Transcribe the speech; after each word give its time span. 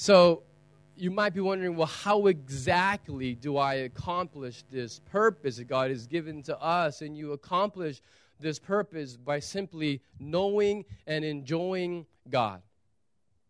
So 0.00 0.44
you 0.96 1.10
might 1.10 1.34
be 1.34 1.40
wondering, 1.40 1.76
well, 1.76 1.86
how 1.86 2.28
exactly 2.28 3.34
do 3.34 3.58
I 3.58 3.74
accomplish 3.74 4.64
this 4.70 4.98
purpose 4.98 5.58
that 5.58 5.64
God 5.64 5.90
has 5.90 6.06
given 6.06 6.42
to 6.44 6.58
us? 6.58 7.02
And 7.02 7.14
you 7.14 7.32
accomplish 7.32 8.00
this 8.38 8.58
purpose 8.58 9.18
by 9.18 9.40
simply 9.40 10.00
knowing 10.18 10.86
and 11.06 11.22
enjoying 11.22 12.06
God. 12.30 12.62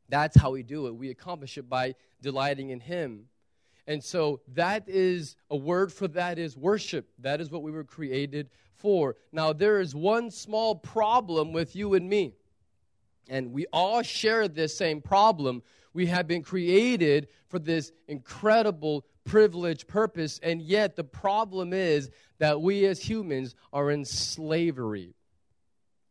That's 0.09 0.37
how 0.37 0.51
we 0.51 0.65
do 0.65 0.89
it. 0.89 0.97
We 0.97 1.11
accomplish 1.11 1.57
it 1.57 1.69
by 1.69 1.95
delighting 2.21 2.71
in 2.71 2.80
Him. 2.80 3.26
And 3.87 4.03
so 4.03 4.40
that 4.54 4.88
is 4.88 5.37
a 5.51 5.56
word 5.56 5.92
for 5.92 6.08
that 6.08 6.37
is 6.37 6.56
worship. 6.56 7.08
That 7.21 7.40
is 7.40 7.53
what 7.53 7.62
we 7.62 7.71
were 7.71 7.85
created 7.85 8.51
for. 8.74 9.14
Now, 9.30 9.53
there 9.53 9.78
is 9.78 9.94
one 9.94 10.32
small 10.32 10.74
problem 10.74 11.53
with 11.53 11.76
you 11.76 11.94
and 11.94 12.08
me. 12.08 12.35
And 13.28 13.53
we 13.53 13.67
all 13.72 14.03
share 14.03 14.48
this 14.48 14.76
same 14.76 15.01
problem. 15.01 15.62
We 15.93 16.07
have 16.07 16.27
been 16.27 16.43
created 16.43 17.29
for 17.48 17.59
this 17.59 17.93
incredible 18.06 19.05
privilege 19.24 19.87
purpose, 19.87 20.38
and 20.42 20.62
yet 20.62 20.97
the 20.97 21.05
problem 21.05 21.73
is 21.73 22.10
that 22.38 22.60
we 22.60 22.87
as 22.87 23.02
humans 23.02 23.55
are 23.73 23.91
in 23.91 24.05
slavery. 24.05 25.14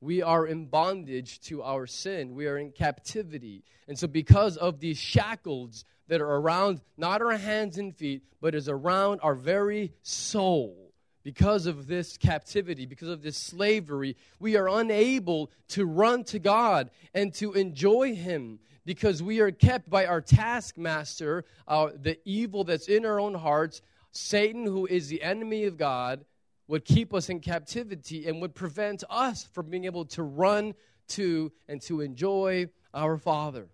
We 0.01 0.21
are 0.21 0.45
in 0.47 0.67
bondage 0.67 1.41
to 1.41 1.61
our 1.63 1.85
sin. 1.85 2.33
We 2.33 2.47
are 2.47 2.57
in 2.57 2.71
captivity. 2.71 3.63
And 3.87 3.99
so, 3.99 4.07
because 4.07 4.55
of 4.55 4.79
these 4.79 4.97
shackles 4.97 5.83
that 6.07 6.21
are 6.21 6.35
around 6.35 6.81
not 6.97 7.21
our 7.21 7.37
hands 7.37 7.77
and 7.77 7.95
feet, 7.95 8.23
but 8.41 8.55
is 8.55 8.69
around 8.69 9.19
our 9.21 9.35
very 9.35 9.93
soul, 10.01 10.93
because 11.23 11.65
of 11.65 11.87
this 11.87 12.17
captivity, 12.17 12.85
because 12.85 13.09
of 13.09 13.21
this 13.21 13.37
slavery, 13.37 14.15
we 14.39 14.55
are 14.55 14.69
unable 14.69 15.51
to 15.69 15.85
run 15.85 16.23
to 16.25 16.39
God 16.39 16.89
and 17.13 17.33
to 17.35 17.53
enjoy 17.53 18.15
Him 18.15 18.59
because 18.89 19.21
we 19.21 19.39
are 19.39 19.51
kept 19.51 19.87
by 19.87 20.07
our 20.07 20.19
taskmaster, 20.19 21.45
uh, 21.67 21.89
the 22.01 22.17
evil 22.25 22.63
that's 22.63 22.87
in 22.87 23.05
our 23.05 23.19
own 23.19 23.35
hearts. 23.35 23.83
Satan, 24.13 24.65
who 24.65 24.87
is 24.87 25.09
the 25.09 25.21
enemy 25.21 25.65
of 25.65 25.77
God, 25.77 26.25
would 26.67 26.85
keep 26.85 27.13
us 27.13 27.29
in 27.29 27.39
captivity 27.39 28.27
and 28.27 28.41
would 28.41 28.55
prevent 28.55 29.03
us 29.07 29.47
from 29.53 29.69
being 29.69 29.85
able 29.85 30.05
to 30.05 30.23
run 30.23 30.73
to 31.09 31.51
and 31.67 31.79
to 31.83 32.01
enjoy 32.01 32.67
our 32.91 33.19
Father. 33.19 33.67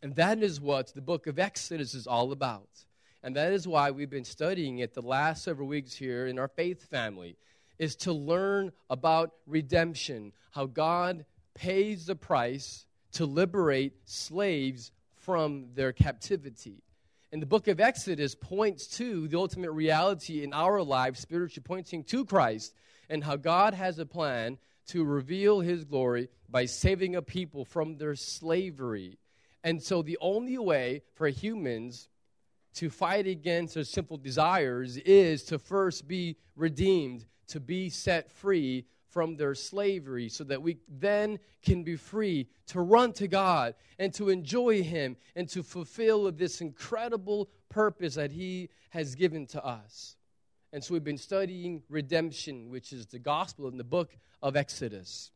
And 0.00 0.14
that 0.14 0.38
is 0.44 0.60
what 0.60 0.94
the 0.94 1.02
book 1.02 1.26
of 1.26 1.40
Exodus 1.40 1.92
is 1.92 2.06
all 2.06 2.30
about. 2.30 2.68
And 3.24 3.34
that 3.34 3.52
is 3.52 3.66
why 3.66 3.90
we've 3.90 4.08
been 4.08 4.22
studying 4.22 4.78
it 4.78 4.94
the 4.94 5.02
last 5.02 5.42
several 5.42 5.66
weeks 5.66 5.92
here 5.92 6.28
in 6.28 6.38
our 6.38 6.46
faith 6.46 6.88
family, 6.88 7.36
is 7.80 7.96
to 7.96 8.12
learn 8.12 8.70
about 8.88 9.32
redemption, 9.44 10.34
how 10.52 10.66
God 10.66 11.24
pays 11.56 12.06
the 12.06 12.14
price 12.14 12.86
to 13.12 13.26
liberate 13.26 13.94
slaves 14.04 14.92
from 15.16 15.66
their 15.74 15.92
captivity. 15.92 16.82
And 17.32 17.40
the 17.40 17.46
book 17.46 17.68
of 17.68 17.80
Exodus 17.80 18.34
points 18.34 18.86
to 18.98 19.28
the 19.28 19.38
ultimate 19.38 19.70
reality 19.70 20.42
in 20.42 20.52
our 20.52 20.82
lives, 20.82 21.20
spiritually 21.20 21.64
pointing 21.64 22.02
to 22.04 22.24
Christ, 22.24 22.74
and 23.08 23.22
how 23.22 23.36
God 23.36 23.74
has 23.74 23.98
a 23.98 24.06
plan 24.06 24.58
to 24.88 25.04
reveal 25.04 25.60
his 25.60 25.84
glory 25.84 26.28
by 26.48 26.64
saving 26.64 27.14
a 27.14 27.22
people 27.22 27.64
from 27.64 27.96
their 27.96 28.16
slavery. 28.16 29.18
And 29.62 29.80
so, 29.80 30.02
the 30.02 30.18
only 30.20 30.58
way 30.58 31.02
for 31.14 31.28
humans 31.28 32.08
to 32.74 32.90
fight 32.90 33.26
against 33.26 33.74
their 33.74 33.84
sinful 33.84 34.18
desires 34.18 34.96
is 34.96 35.44
to 35.44 35.58
first 35.58 36.08
be 36.08 36.36
redeemed, 36.56 37.26
to 37.48 37.60
be 37.60 37.90
set 37.90 38.30
free 38.30 38.86
from 39.10 39.36
their 39.36 39.54
slavery 39.54 40.28
so 40.28 40.44
that 40.44 40.62
we 40.62 40.78
then 40.88 41.38
can 41.62 41.82
be 41.82 41.96
free 41.96 42.48
to 42.68 42.80
run 42.80 43.12
to 43.14 43.28
God 43.28 43.74
and 43.98 44.12
to 44.14 44.28
enjoy 44.28 44.82
Him 44.82 45.16
and 45.36 45.48
to 45.50 45.62
fulfill 45.62 46.30
this 46.30 46.60
incredible 46.60 47.48
purpose 47.68 48.14
that 48.14 48.30
He 48.30 48.70
has 48.90 49.14
given 49.14 49.46
to 49.48 49.64
us. 49.64 50.16
And 50.72 50.82
so 50.82 50.94
we've 50.94 51.04
been 51.04 51.18
studying 51.18 51.82
redemption, 51.88 52.70
which 52.70 52.92
is 52.92 53.06
the 53.06 53.18
gospel 53.18 53.68
in 53.68 53.76
the 53.76 53.84
book 53.84 54.16
of 54.42 54.56
Exodus. 54.56 55.32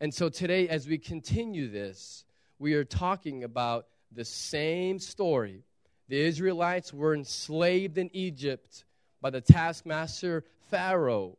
And 0.00 0.14
so 0.14 0.28
today, 0.28 0.68
as 0.68 0.86
we 0.86 0.96
continue 0.96 1.68
this, 1.68 2.24
we 2.58 2.74
are 2.74 2.84
talking 2.84 3.42
about 3.42 3.86
the 4.12 4.24
same 4.24 4.98
story. 4.98 5.64
The 6.08 6.20
Israelites 6.20 6.92
were 6.92 7.14
enslaved 7.14 7.98
in 7.98 8.10
Egypt 8.12 8.84
by 9.20 9.30
the 9.30 9.40
taskmaster 9.40 10.44
Pharaoh 10.70 11.36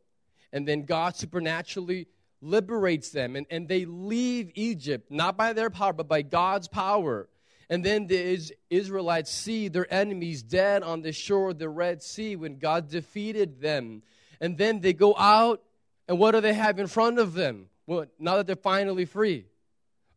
and 0.52 0.66
then 0.66 0.84
God 0.84 1.16
supernaturally 1.16 2.08
liberates 2.42 3.10
them, 3.10 3.36
and, 3.36 3.46
and 3.50 3.68
they 3.68 3.84
leave 3.84 4.50
Egypt, 4.54 5.10
not 5.10 5.36
by 5.36 5.52
their 5.52 5.70
power, 5.70 5.92
but 5.92 6.08
by 6.08 6.22
God's 6.22 6.68
power. 6.68 7.28
And 7.70 7.84
then 7.84 8.06
the 8.06 8.50
Israelites 8.68 9.30
see 9.30 9.68
their 9.68 9.92
enemies 9.92 10.42
dead 10.42 10.82
on 10.82 11.00
the 11.00 11.12
shore 11.12 11.50
of 11.50 11.58
the 11.58 11.68
Red 11.68 12.02
Sea 12.02 12.36
when 12.36 12.58
God 12.58 12.90
defeated 12.90 13.60
them. 13.60 14.02
And 14.40 14.58
then 14.58 14.80
they 14.80 14.92
go 14.92 15.14
out, 15.16 15.62
and 16.08 16.18
what 16.18 16.32
do 16.32 16.40
they 16.40 16.52
have 16.52 16.78
in 16.78 16.88
front 16.88 17.18
of 17.18 17.32
them? 17.32 17.68
Well, 17.86 18.06
now 18.18 18.36
that 18.36 18.46
they're 18.46 18.56
finally 18.56 19.04
free, 19.04 19.46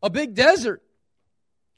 a 0.02 0.10
big 0.10 0.34
desert. 0.34 0.82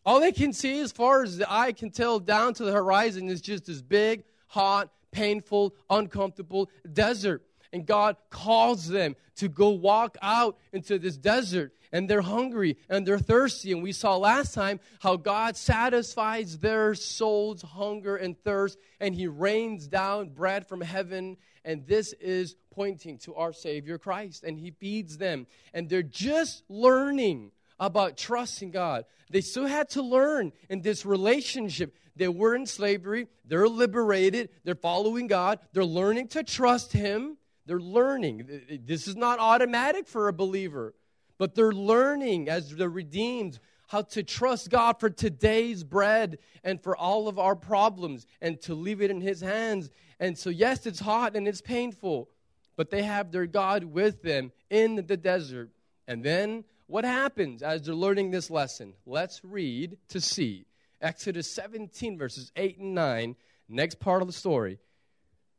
All 0.05 0.21
they 0.21 0.33
can 0.33 0.53
see, 0.53 0.81
as 0.81 0.91
far 0.91 1.23
as 1.23 1.37
the 1.37 1.53
eye 1.53 1.73
can 1.73 1.91
tell, 1.91 2.19
down 2.19 2.55
to 2.55 2.65
the 2.65 2.73
horizon, 2.73 3.29
is 3.29 3.43
just 3.43 3.67
this 3.67 3.83
big, 3.83 4.25
hot, 4.47 4.91
painful, 5.13 5.75
uncomfortable 5.91 6.71
desert 6.91 7.43
and 7.73 7.87
God 7.87 8.17
calls 8.31 8.89
them 8.89 9.17
to 9.37 9.49
go 9.49 9.71
walk 9.71 10.17
out 10.23 10.59
into 10.73 10.99
this 10.99 11.17
desert 11.17 11.73
and 11.93 12.09
they're 12.09 12.23
hungry 12.23 12.77
and 12.89 13.07
they're 13.07 13.19
thirsty. 13.19 13.73
And 13.73 13.83
we 13.83 13.93
saw 13.93 14.17
last 14.17 14.55
time 14.55 14.81
how 15.01 15.17
God 15.17 15.57
satisfies 15.57 16.59
their 16.59 16.95
soul's 16.95 17.63
hunger 17.63 18.17
and 18.17 18.39
thirst 18.43 18.79
and 19.01 19.15
He 19.15 19.27
rains 19.27 19.87
down 19.87 20.31
bread 20.31 20.69
from 20.69 20.81
heaven. 20.81 21.37
And 21.65 21.87
this 21.87 22.13
is 22.15 22.57
pointing 22.71 23.19
to 23.19 23.35
our 23.35 23.53
Savior 23.53 23.99
Christ. 23.99 24.45
And 24.45 24.59
He 24.59 24.71
feeds 24.71 25.19
them. 25.19 25.47
And 25.73 25.89
they're 25.89 26.03
just 26.03 26.63
learning 26.69 27.53
about 27.81 28.17
trusting 28.17 28.71
God. 28.71 29.05
They 29.31 29.41
still 29.41 29.67
had 29.67 29.91
to 29.91 30.03
learn 30.03 30.53
in 30.69 30.83
this 30.83 31.07
relationship. 31.07 31.95
They 32.17 32.29
were 32.29 32.57
in 32.57 32.67
slavery, 32.67 33.29
they're 33.45 33.69
liberated, 33.69 34.51
they're 34.65 34.75
following 34.75 35.29
God, 35.29 35.61
they're 35.73 35.85
learning 35.85 36.29
to 36.29 36.43
trust 36.43 36.93
Him. 36.93 37.38
They're 37.69 37.79
learning. 37.79 38.81
This 38.87 39.07
is 39.07 39.15
not 39.15 39.39
automatic 39.39 40.09
for 40.09 40.29
a 40.29 40.33
believer, 40.33 40.95
but 41.37 41.55
they're 41.55 41.71
learning 41.71 42.49
as 42.49 42.75
they're 42.75 42.89
redeemed 42.89 43.61
how 43.89 44.03
to 44.03 44.23
trust 44.23 44.71
God 44.71 44.99
for 44.99 45.11
today's 45.11 45.85
bread 45.85 46.39
and 46.65 46.83
for 46.83 46.97
all 46.97 47.29
of 47.29 47.39
our 47.39 47.55
problems 47.55 48.27
and 48.41 48.59
to 48.63 48.75
leave 48.75 49.03
it 49.03 49.11
in 49.11 49.21
His 49.21 49.43
hands. 49.43 49.91
And 50.19 50.37
so, 50.37 50.49
yes, 50.49 50.87
it's 50.87 50.99
hot 50.99 51.37
and 51.37 51.47
it's 51.47 51.61
painful, 51.61 52.31
but 52.75 52.89
they 52.89 53.03
have 53.03 53.33
their 53.33 53.47
God 53.47 53.85
with 53.85 54.23
them 54.23 54.51
in 54.71 54.97
the 55.07 55.17
desert. 55.17 55.71
And 56.07 56.25
then 56.25 56.65
what 56.87 57.05
happens 57.05 57.63
as 57.63 57.83
they're 57.83 57.95
learning 57.95 58.31
this 58.31 58.51
lesson? 58.51 58.95
Let's 59.05 59.43
read 59.45 59.99
to 60.09 60.23
see 60.23 60.65
Exodus 61.03 61.51
17, 61.51 62.17
verses 62.17 62.51
8 62.57 62.79
and 62.79 62.95
9, 62.95 63.37
next 63.69 64.01
part 64.01 64.23
of 64.23 64.27
the 64.27 64.33
story 64.33 64.79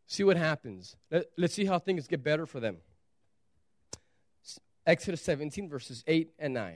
see 0.10 0.24
what 0.24 0.38
happens. 0.38 0.96
Let, 1.12 1.28
us 1.42 1.54
see 1.54 1.66
how 1.66 1.80
things 1.80 2.08
get 2.08 2.24
better 2.24 2.46
for 2.46 2.60
them. 2.60 2.78
Exodus 4.86 5.22
17, 5.22 5.70
verses 5.70 6.04
8 6.08 6.32
and 6.40 6.54
9. 6.56 6.76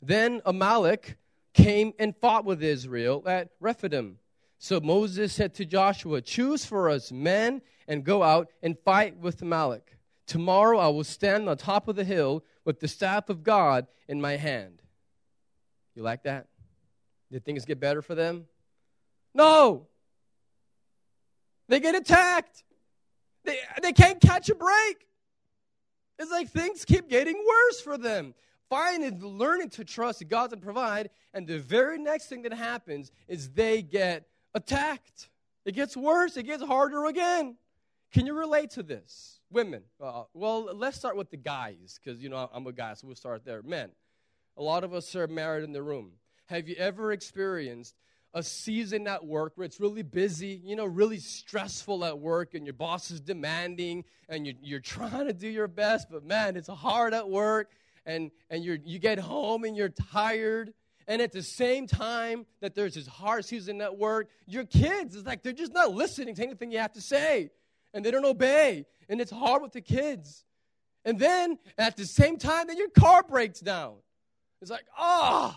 Then 0.00 0.40
Amalek 0.44 1.16
came 1.54 1.92
and 1.98 2.14
fought 2.16 2.44
with 2.44 2.62
Israel 2.62 3.22
at 3.26 3.50
Rephidim. 3.60 4.18
So 4.58 4.80
Moses 4.80 5.32
said 5.32 5.54
to 5.54 5.64
Joshua, 5.64 6.20
Choose 6.20 6.64
for 6.64 6.88
us 6.88 7.10
men 7.10 7.62
and 7.88 8.04
go 8.04 8.22
out 8.22 8.48
and 8.62 8.78
fight 8.78 9.18
with 9.18 9.42
Amalek. 9.42 9.96
Tomorrow 10.26 10.78
I 10.78 10.88
will 10.88 11.04
stand 11.04 11.48
on 11.48 11.56
top 11.56 11.88
of 11.88 11.96
the 11.96 12.04
hill 12.04 12.44
with 12.64 12.78
the 12.78 12.86
staff 12.86 13.28
of 13.28 13.42
God 13.42 13.88
in 14.06 14.20
my 14.20 14.36
hand. 14.36 14.80
You 15.96 16.02
like 16.02 16.22
that? 16.22 16.46
Did 17.32 17.44
things 17.44 17.64
get 17.64 17.80
better 17.80 18.02
for 18.02 18.14
them? 18.14 18.46
No. 19.34 19.88
They 21.72 21.80
get 21.80 21.94
attacked. 21.94 22.64
They, 23.44 23.58
they 23.82 23.94
can't 23.94 24.20
catch 24.20 24.50
a 24.50 24.54
break. 24.54 25.06
It's 26.18 26.30
like 26.30 26.50
things 26.50 26.84
keep 26.84 27.08
getting 27.08 27.34
worse 27.34 27.80
for 27.80 27.96
them. 27.96 28.34
Finally, 28.68 29.12
learning 29.18 29.70
to 29.70 29.82
trust 29.82 30.22
God 30.28 30.52
and 30.52 30.60
provide, 30.60 31.08
and 31.32 31.46
the 31.46 31.58
very 31.58 31.96
next 31.96 32.26
thing 32.26 32.42
that 32.42 32.52
happens 32.52 33.10
is 33.26 33.48
they 33.48 33.80
get 33.80 34.26
attacked. 34.52 35.30
It 35.64 35.74
gets 35.74 35.96
worse, 35.96 36.36
it 36.36 36.42
gets 36.42 36.62
harder 36.62 37.06
again. 37.06 37.56
Can 38.12 38.26
you 38.26 38.34
relate 38.34 38.68
to 38.72 38.82
this? 38.82 39.40
Women. 39.50 39.82
Uh, 39.98 40.24
well, 40.34 40.76
let's 40.76 40.98
start 40.98 41.16
with 41.16 41.30
the 41.30 41.38
guys, 41.38 41.98
because, 42.04 42.22
you 42.22 42.28
know, 42.28 42.50
I'm 42.52 42.66
a 42.66 42.72
guy, 42.72 42.92
so 42.92 43.06
we'll 43.06 43.16
start 43.16 43.46
there. 43.46 43.62
Men. 43.62 43.92
A 44.58 44.62
lot 44.62 44.84
of 44.84 44.92
us 44.92 45.16
are 45.16 45.26
married 45.26 45.64
in 45.64 45.72
the 45.72 45.82
room. 45.82 46.12
Have 46.50 46.68
you 46.68 46.74
ever 46.74 47.12
experienced 47.12 47.94
a 48.34 48.42
season 48.42 49.06
at 49.06 49.24
work 49.26 49.52
where 49.56 49.64
it's 49.66 49.78
really 49.78 50.02
busy, 50.02 50.60
you 50.64 50.74
know, 50.74 50.86
really 50.86 51.18
stressful 51.18 52.04
at 52.04 52.18
work, 52.18 52.54
and 52.54 52.66
your 52.66 52.72
boss 52.72 53.10
is 53.10 53.20
demanding, 53.20 54.04
and 54.28 54.46
you're, 54.46 54.56
you're 54.62 54.80
trying 54.80 55.26
to 55.26 55.34
do 55.34 55.48
your 55.48 55.68
best, 55.68 56.08
but 56.10 56.24
man, 56.24 56.56
it's 56.56 56.68
hard 56.68 57.12
at 57.12 57.28
work, 57.28 57.70
and, 58.06 58.30
and 58.48 58.64
you're, 58.64 58.78
you 58.84 58.98
get 58.98 59.18
home 59.18 59.64
and 59.64 59.76
you're 59.76 59.90
tired, 59.90 60.72
And 61.08 61.20
at 61.20 61.32
the 61.32 61.42
same 61.42 61.86
time 61.86 62.46
that 62.60 62.74
there's 62.74 62.94
this 62.94 63.06
hard 63.06 63.44
season 63.44 63.80
at 63.80 63.98
work, 63.98 64.28
your 64.46 64.64
kids, 64.64 65.16
it's 65.16 65.26
like 65.26 65.42
they're 65.42 65.52
just 65.52 65.72
not 65.72 65.92
listening 65.92 66.34
to 66.36 66.42
anything 66.42 66.70
you 66.70 66.78
have 66.78 66.92
to 66.92 67.00
say. 67.00 67.50
And 67.92 68.04
they 68.04 68.10
don't 68.10 68.24
obey. 68.24 68.86
And 69.08 69.20
it's 69.20 69.30
hard 69.30 69.62
with 69.62 69.72
the 69.72 69.80
kids. 69.80 70.44
And 71.04 71.18
then 71.18 71.58
at 71.76 71.96
the 71.96 72.06
same 72.06 72.38
time, 72.38 72.68
then 72.68 72.78
your 72.78 72.88
car 72.88 73.22
breaks 73.22 73.60
down. 73.60 73.96
It's 74.60 74.70
like. 74.70 74.84
Oh. 74.96 75.54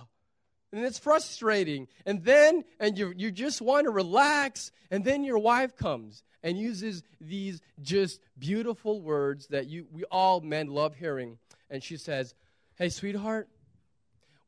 And 0.75 0.83
it's 0.83 1.00
frustrating. 1.00 1.88
And 2.06 2.22
then, 2.25 2.66
and 2.81 2.98
you, 2.98 3.13
you 3.16 3.31
just 3.31 3.62
want 3.62 3.86
to 3.86 3.92
relax. 3.92 4.74
And 4.92 5.06
then 5.06 5.24
your 5.24 5.38
wife 5.38 5.77
comes 5.77 6.22
and 6.44 6.57
uses 6.57 7.01
these 7.22 7.62
just 7.81 8.19
beautiful 8.38 9.01
words 9.01 9.48
that 9.48 9.68
you, 9.68 9.88
we 9.89 10.04
all 10.12 10.42
men 10.42 10.68
love 10.68 10.94
hearing. 10.94 11.38
And 11.69 11.81
she 11.81 11.95
says, 11.95 12.36
Hey, 12.77 12.89
sweetheart, 12.89 13.48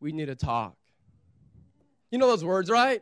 we 0.01 0.11
need 0.11 0.25
to 0.25 0.35
talk. 0.35 0.75
You 2.11 2.17
know 2.17 2.27
those 2.27 2.43
words, 2.43 2.69
right? 2.69 3.01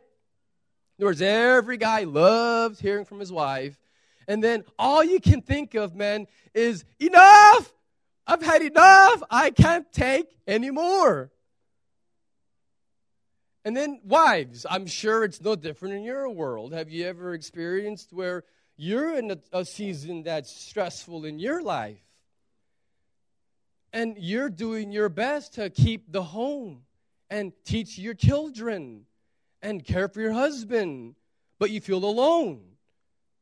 In 0.98 1.02
other 1.02 1.06
words, 1.06 1.20
every 1.20 1.78
guy 1.78 2.04
loves 2.04 2.78
hearing 2.78 3.04
from 3.04 3.18
his 3.18 3.32
wife. 3.32 3.76
And 4.28 4.42
then 4.42 4.62
all 4.78 5.02
you 5.02 5.18
can 5.18 5.42
think 5.42 5.74
of, 5.74 5.96
men, 5.96 6.28
is 6.54 6.84
enough! 7.00 7.72
I've 8.24 8.42
had 8.42 8.62
enough! 8.62 9.20
I 9.28 9.50
can't 9.50 9.92
take 9.92 10.26
anymore. 10.46 11.32
And 13.66 13.76
then, 13.76 13.98
wives, 14.04 14.64
I'm 14.70 14.86
sure 14.86 15.24
it's 15.24 15.40
no 15.40 15.56
different 15.56 15.96
in 15.96 16.04
your 16.04 16.30
world. 16.30 16.72
Have 16.72 16.88
you 16.88 17.04
ever 17.04 17.34
experienced 17.34 18.12
where 18.12 18.44
you're 18.76 19.18
in 19.18 19.32
a, 19.32 19.38
a 19.52 19.64
season 19.64 20.22
that's 20.22 20.54
stressful 20.54 21.24
in 21.24 21.40
your 21.40 21.60
life? 21.60 21.98
And 23.92 24.16
you're 24.18 24.50
doing 24.50 24.92
your 24.92 25.08
best 25.08 25.54
to 25.54 25.68
keep 25.68 26.12
the 26.12 26.22
home 26.22 26.82
and 27.28 27.52
teach 27.64 27.98
your 27.98 28.14
children 28.14 29.04
and 29.60 29.84
care 29.84 30.06
for 30.06 30.20
your 30.20 30.32
husband, 30.32 31.16
but 31.58 31.72
you 31.72 31.80
feel 31.80 32.04
alone. 32.04 32.60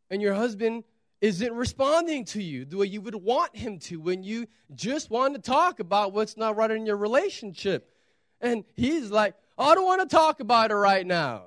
And 0.08 0.22
your 0.22 0.32
husband 0.32 0.84
isn't 1.20 1.52
responding 1.52 2.24
to 2.26 2.42
you 2.42 2.64
the 2.64 2.78
way 2.78 2.86
you 2.86 3.02
would 3.02 3.14
want 3.14 3.54
him 3.54 3.78
to 3.80 4.00
when 4.00 4.22
you 4.22 4.46
just 4.74 5.10
want 5.10 5.34
to 5.34 5.40
talk 5.42 5.80
about 5.80 6.14
what's 6.14 6.38
not 6.38 6.56
right 6.56 6.70
in 6.70 6.86
your 6.86 6.96
relationship. 6.96 7.90
And 8.40 8.64
he's 8.74 9.10
like, 9.10 9.34
oh, 9.58 9.70
I 9.70 9.74
don't 9.74 9.84
want 9.84 10.08
to 10.08 10.14
talk 10.14 10.40
about 10.40 10.70
it 10.70 10.76
right 10.76 11.06
now. 11.06 11.44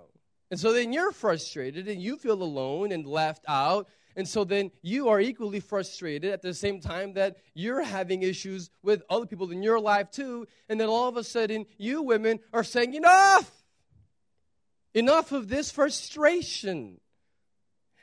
And 0.50 0.59
so 0.59 0.71
then 0.74 0.94
you're 0.94 1.12
frustrated 1.12 1.88
and 1.88 2.01
you 2.01 2.18
feel 2.18 2.42
alone 2.42 2.92
and 2.92 3.06
left 3.06 3.44
out 3.48 3.88
and 4.18 4.27
so 4.27 4.44
then 4.44 4.71
you 4.81 5.09
are 5.09 5.21
equally 5.21 5.59
frustrated 5.59 6.33
at 6.33 6.42
the 6.42 6.56
same 6.56 6.81
time 6.81 7.13
that 7.13 7.38
you're 7.54 7.83
having 7.83 8.24
issues 8.24 8.71
with 8.81 9.04
other 9.12 9.27
people 9.27 9.51
in 9.51 9.62
your 9.62 9.80
life 9.80 10.09
too. 10.09 10.48
And 10.68 10.80
then 10.80 10.89
all 10.89 11.07
of 11.07 11.18
a 11.18 11.24
sudden, 11.24 11.68
you 11.77 12.01
women 12.01 12.39
are 12.51 12.63
saying, 12.63 12.95
Enough! 12.95 13.50
Enough 14.95 15.31
of 15.31 15.48
this 15.48 15.69
frustration. 15.69 17.00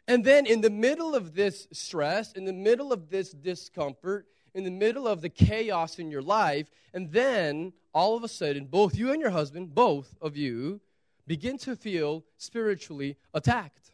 And 0.07 0.25
then 0.25 0.47
in 0.47 0.61
the 0.61 0.71
middle 0.71 1.17
of 1.17 1.35
this 1.35 1.67
stress, 1.73 2.33
in 2.35 2.45
the 2.45 2.53
middle 2.53 2.93
of 2.93 3.11
this 3.11 3.33
discomfort, 3.33 4.27
in 4.55 4.62
the 4.62 4.71
middle 4.71 5.09
of 5.09 5.21
the 5.21 5.29
chaos 5.29 5.99
in 5.99 6.12
your 6.12 6.23
life, 6.23 6.71
and 6.93 7.11
then 7.11 7.73
all 7.94 8.17
of 8.17 8.25
a 8.25 8.29
sudden, 8.29 8.67
both 8.67 8.94
you 8.96 9.12
and 9.12 9.20
your 9.20 9.31
husband, 9.31 9.75
both 9.75 10.17
of 10.20 10.37
you, 10.37 10.81
begin 11.26 11.56
to 11.58 11.76
feel 11.76 12.25
spiritually 12.37 13.17
attacked 13.32 13.85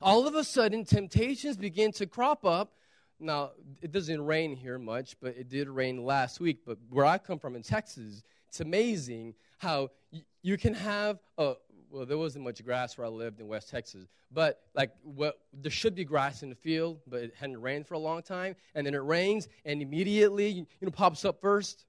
all 0.00 0.26
of 0.26 0.34
a 0.34 0.44
sudden 0.44 0.84
temptations 0.84 1.56
begin 1.56 1.92
to 1.92 2.06
crop 2.06 2.44
up. 2.44 2.72
Now, 3.18 3.52
it 3.80 3.92
doesn't 3.92 4.24
rain 4.24 4.54
here 4.54 4.78
much, 4.78 5.16
but 5.20 5.36
it 5.36 5.48
did 5.48 5.68
rain 5.68 6.04
last 6.04 6.38
week. 6.38 6.60
But 6.66 6.78
where 6.90 7.06
I 7.06 7.18
come 7.18 7.38
from 7.38 7.56
in 7.56 7.62
Texas, 7.62 8.22
it's 8.48 8.60
amazing 8.60 9.34
how 9.58 9.90
y- 10.12 10.22
you 10.42 10.58
can 10.58 10.74
have 10.74 11.18
a 11.38 11.54
well, 11.88 12.04
there 12.04 12.18
wasn't 12.18 12.44
much 12.44 12.62
grass 12.64 12.98
where 12.98 13.06
I 13.06 13.10
lived 13.10 13.40
in 13.40 13.46
West 13.46 13.70
Texas, 13.70 14.08
but 14.32 14.60
like 14.74 14.90
what 15.02 15.38
there 15.52 15.70
should 15.70 15.94
be 15.94 16.04
grass 16.04 16.42
in 16.42 16.50
the 16.50 16.56
field, 16.56 16.98
but 17.06 17.22
it 17.22 17.34
hadn't 17.38 17.62
rained 17.62 17.86
for 17.86 17.94
a 17.94 17.98
long 17.98 18.22
time, 18.22 18.56
and 18.74 18.84
then 18.84 18.92
it 18.92 18.98
rains, 18.98 19.48
and 19.64 19.80
immediately 19.80 20.48
you 20.48 20.66
know 20.82 20.90
pops 20.90 21.24
up 21.24 21.40
first 21.40 21.86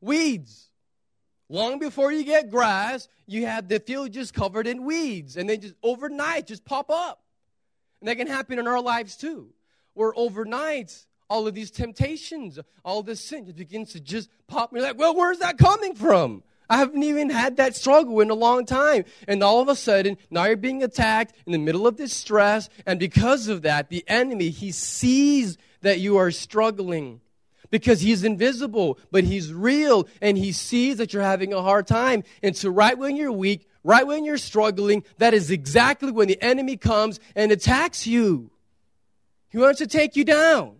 weeds. 0.00 0.70
Long 1.48 1.78
before 1.78 2.12
you 2.12 2.24
get 2.24 2.50
grass, 2.50 3.08
you 3.26 3.46
have 3.46 3.68
the 3.68 3.80
field 3.80 4.12
just 4.12 4.34
covered 4.34 4.66
in 4.66 4.84
weeds, 4.84 5.36
and 5.36 5.48
they 5.48 5.56
just 5.56 5.74
overnight 5.82 6.46
just 6.46 6.64
pop 6.64 6.90
up. 6.90 7.22
And 8.00 8.08
that 8.08 8.16
can 8.16 8.26
happen 8.26 8.58
in 8.58 8.66
our 8.66 8.80
lives 8.80 9.16
too, 9.16 9.48
where 9.94 10.12
overnight, 10.14 11.06
all 11.30 11.46
of 11.46 11.54
these 11.54 11.70
temptations, 11.70 12.58
all 12.84 13.02
this 13.02 13.20
sin 13.20 13.46
just 13.46 13.56
begins 13.56 13.92
to 13.92 14.00
just 14.00 14.28
pop. 14.46 14.72
You're 14.72 14.82
like, 14.82 14.98
well, 14.98 15.16
where's 15.16 15.38
that 15.38 15.58
coming 15.58 15.94
from? 15.94 16.42
I 16.70 16.76
haven't 16.76 17.02
even 17.02 17.30
had 17.30 17.56
that 17.56 17.74
struggle 17.74 18.20
in 18.20 18.28
a 18.30 18.34
long 18.34 18.66
time. 18.66 19.04
And 19.26 19.42
all 19.42 19.60
of 19.60 19.68
a 19.68 19.76
sudden, 19.76 20.18
now 20.30 20.44
you're 20.44 20.56
being 20.56 20.82
attacked 20.82 21.34
in 21.46 21.52
the 21.52 21.58
middle 21.58 21.86
of 21.86 21.96
this 21.96 22.12
stress. 22.12 22.68
And 22.84 23.00
because 23.00 23.48
of 23.48 23.62
that, 23.62 23.88
the 23.88 24.04
enemy, 24.06 24.50
he 24.50 24.70
sees 24.70 25.56
that 25.80 25.98
you 25.98 26.18
are 26.18 26.30
struggling 26.30 27.22
because 27.70 28.00
he's 28.00 28.24
invisible, 28.24 28.98
but 29.10 29.24
he's 29.24 29.52
real 29.52 30.08
and 30.20 30.38
he 30.38 30.52
sees 30.52 30.96
that 30.98 31.12
you're 31.12 31.22
having 31.22 31.52
a 31.52 31.62
hard 31.62 31.86
time. 31.86 32.24
And 32.42 32.56
so, 32.56 32.70
right 32.70 32.96
when 32.96 33.16
you're 33.16 33.32
weak, 33.32 33.68
right 33.84 34.06
when 34.06 34.24
you're 34.24 34.38
struggling, 34.38 35.04
that 35.18 35.34
is 35.34 35.50
exactly 35.50 36.10
when 36.10 36.28
the 36.28 36.40
enemy 36.42 36.76
comes 36.76 37.20
and 37.34 37.52
attacks 37.52 38.06
you. 38.06 38.50
He 39.50 39.58
wants 39.58 39.78
to 39.78 39.86
take 39.86 40.16
you 40.16 40.24
down. 40.24 40.74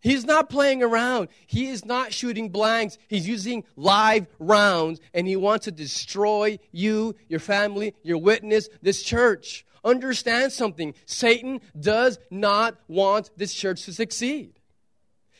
He's 0.00 0.24
not 0.24 0.48
playing 0.48 0.82
around. 0.82 1.28
He 1.46 1.68
is 1.68 1.84
not 1.84 2.12
shooting 2.12 2.48
blanks. 2.48 2.96
He's 3.06 3.28
using 3.28 3.64
live 3.76 4.26
rounds 4.38 4.98
and 5.12 5.26
he 5.26 5.36
wants 5.36 5.66
to 5.66 5.70
destroy 5.70 6.58
you, 6.72 7.14
your 7.28 7.40
family, 7.40 7.94
your 8.02 8.18
witness, 8.18 8.68
this 8.80 9.02
church. 9.02 9.66
Understand 9.84 10.52
something. 10.52 10.94
Satan 11.04 11.60
does 11.78 12.18
not 12.30 12.76
want 12.88 13.30
this 13.36 13.52
church 13.52 13.84
to 13.84 13.92
succeed. 13.92 14.59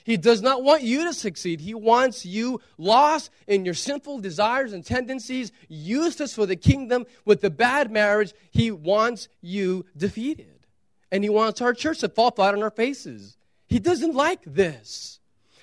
He 0.05 0.17
does 0.17 0.43
not 0.43 0.63
want 0.63 0.83
you 0.83 1.05
to 1.05 1.15
succeed. 1.15 1.61
He 1.61 1.75
wants 1.75 2.25
you 2.25 2.61
lost 2.79 3.31
in 3.47 3.65
your 3.65 3.75
sinful 3.75 4.21
desires 4.21 4.73
and 4.73 4.85
tendencies, 4.85 5.53
useless 5.69 6.35
for 6.35 6.47
the 6.47 6.57
kingdom, 6.57 7.07
with 7.25 7.41
the 7.41 7.51
bad 7.51 7.91
marriage. 7.91 8.33
He 8.51 8.71
wants 8.71 9.29
you 9.41 9.85
defeated. 9.97 10.67
And 11.13 11.25
he 11.25 11.31
wants 11.31 11.61
our 11.61 11.75
church 11.75 11.99
to 12.01 12.09
fall 12.09 12.31
flat 12.31 12.55
on 12.55 12.63
our 12.63 12.71
faces. 12.71 13.37
He 13.69 13.79
doesn't 13.79 14.15
like 14.15 14.41
this. 14.45 15.21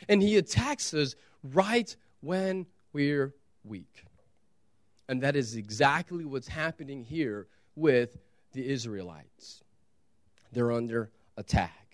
And 0.10 0.22
he 0.22 0.38
attacks 0.38 0.94
us 0.94 1.16
right 1.44 1.95
when 2.22 2.66
we're 2.94 3.33
weak. 3.63 4.04
And 5.10 5.22
that 5.22 5.36
is 5.36 5.56
exactly 5.56 6.25
what's 6.25 6.48
happening 6.48 7.04
here 7.04 7.47
with 7.76 8.18
the 8.54 8.68
Israelites. 8.68 9.64
They're 10.52 10.71
under 10.71 11.09
attack 11.38 11.87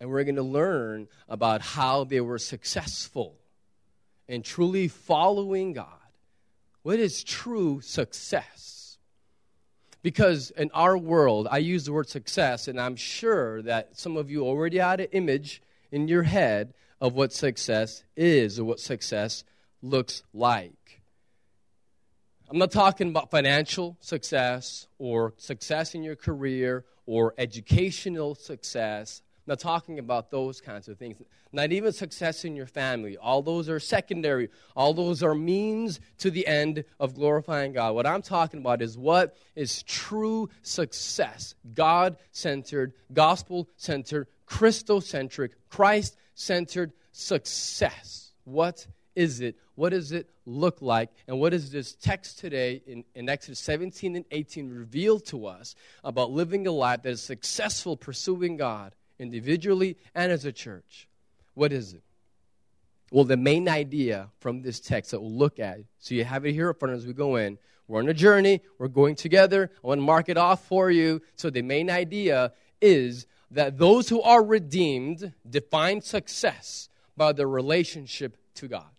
and 0.00 0.10
we're 0.10 0.24
going 0.24 0.36
to 0.36 0.42
learn 0.42 1.08
about 1.28 1.60
how 1.60 2.04
they 2.04 2.20
were 2.20 2.38
successful 2.38 3.36
in 4.28 4.42
truly 4.42 4.88
following 4.88 5.72
God. 5.72 5.86
What 6.82 6.98
is 6.98 7.24
true 7.24 7.80
success? 7.80 8.98
Because 10.02 10.50
in 10.52 10.70
our 10.72 10.96
world, 10.96 11.48
I 11.50 11.58
use 11.58 11.84
the 11.84 11.92
word 11.92 12.08
success, 12.08 12.68
and 12.68 12.80
I'm 12.80 12.96
sure 12.96 13.62
that 13.62 13.98
some 13.98 14.16
of 14.16 14.30
you 14.30 14.44
already 14.44 14.78
had 14.78 15.00
an 15.00 15.08
image 15.12 15.62
in 15.90 16.06
your 16.06 16.22
head 16.22 16.74
of 17.00 17.14
what 17.14 17.32
success 17.32 18.04
is 18.16 18.58
or 18.58 18.64
what 18.64 18.80
success 18.80 19.44
looks 19.82 20.22
like. 20.32 21.02
I'm 22.48 22.58
not 22.58 22.70
talking 22.70 23.08
about 23.08 23.30
financial 23.30 23.96
success 24.00 24.86
or 24.98 25.34
success 25.36 25.94
in 25.94 26.04
your 26.04 26.14
career 26.14 26.84
or 27.04 27.34
educational 27.36 28.36
success 28.36 29.22
not 29.46 29.60
talking 29.60 29.98
about 29.98 30.30
those 30.30 30.60
kinds 30.60 30.88
of 30.88 30.98
things. 30.98 31.16
Not 31.52 31.72
even 31.72 31.92
success 31.92 32.44
in 32.44 32.56
your 32.56 32.66
family. 32.66 33.16
All 33.16 33.42
those 33.42 33.68
are 33.68 33.78
secondary. 33.78 34.48
All 34.74 34.92
those 34.92 35.22
are 35.22 35.34
means 35.34 36.00
to 36.18 36.30
the 36.30 36.46
end 36.46 36.84
of 36.98 37.14
glorifying 37.14 37.72
God. 37.72 37.94
What 37.94 38.06
I'm 38.06 38.22
talking 38.22 38.60
about 38.60 38.82
is 38.82 38.98
what 38.98 39.36
is 39.54 39.82
true 39.84 40.50
success 40.62 41.54
God 41.74 42.16
centered, 42.32 42.92
gospel 43.12 43.68
centered, 43.76 44.26
Christocentric, 44.48 45.50
Christ 45.68 46.16
centered 46.34 46.92
success. 47.12 48.32
What 48.44 48.86
is 49.14 49.40
it? 49.40 49.56
What 49.74 49.90
does 49.90 50.12
it 50.12 50.28
look 50.44 50.80
like? 50.80 51.10
And 51.26 51.40
what 51.40 51.50
does 51.50 51.70
this 51.70 51.94
text 51.94 52.38
today 52.38 52.82
in, 52.86 53.04
in 53.14 53.28
Exodus 53.28 53.58
17 53.60 54.16
and 54.16 54.24
18 54.30 54.70
reveal 54.70 55.20
to 55.20 55.46
us 55.46 55.74
about 56.04 56.30
living 56.30 56.66
a 56.66 56.72
life 56.72 57.02
that 57.02 57.10
is 57.10 57.22
successful 57.22 57.96
pursuing 57.96 58.56
God? 58.56 58.94
Individually 59.18 59.96
and 60.14 60.30
as 60.30 60.44
a 60.44 60.52
church. 60.52 61.08
What 61.54 61.72
is 61.72 61.94
it? 61.94 62.02
Well, 63.10 63.24
the 63.24 63.36
main 63.36 63.68
idea 63.68 64.28
from 64.40 64.62
this 64.62 64.80
text 64.80 65.12
that 65.12 65.20
we'll 65.20 65.32
look 65.32 65.58
at, 65.58 65.78
so 65.98 66.14
you 66.14 66.24
have 66.24 66.44
it 66.44 66.52
here 66.52 66.70
up 66.70 66.78
front 66.78 66.92
of 66.92 66.98
us 66.98 67.04
as 67.04 67.06
we 67.06 67.12
go 67.12 67.36
in. 67.36 67.58
We're 67.88 68.00
on 68.00 68.08
a 68.08 68.14
journey, 68.14 68.62
we're 68.78 68.88
going 68.88 69.14
together. 69.14 69.70
I 69.82 69.86
want 69.86 69.98
to 69.98 70.04
mark 70.04 70.28
it 70.28 70.36
off 70.36 70.64
for 70.66 70.90
you. 70.90 71.22
So, 71.36 71.50
the 71.50 71.62
main 71.62 71.88
idea 71.88 72.52
is 72.80 73.26
that 73.52 73.78
those 73.78 74.08
who 74.08 74.20
are 74.22 74.44
redeemed 74.44 75.32
define 75.48 76.00
success 76.00 76.88
by 77.16 77.32
their 77.32 77.48
relationship 77.48 78.36
to 78.56 78.66
God. 78.66 78.90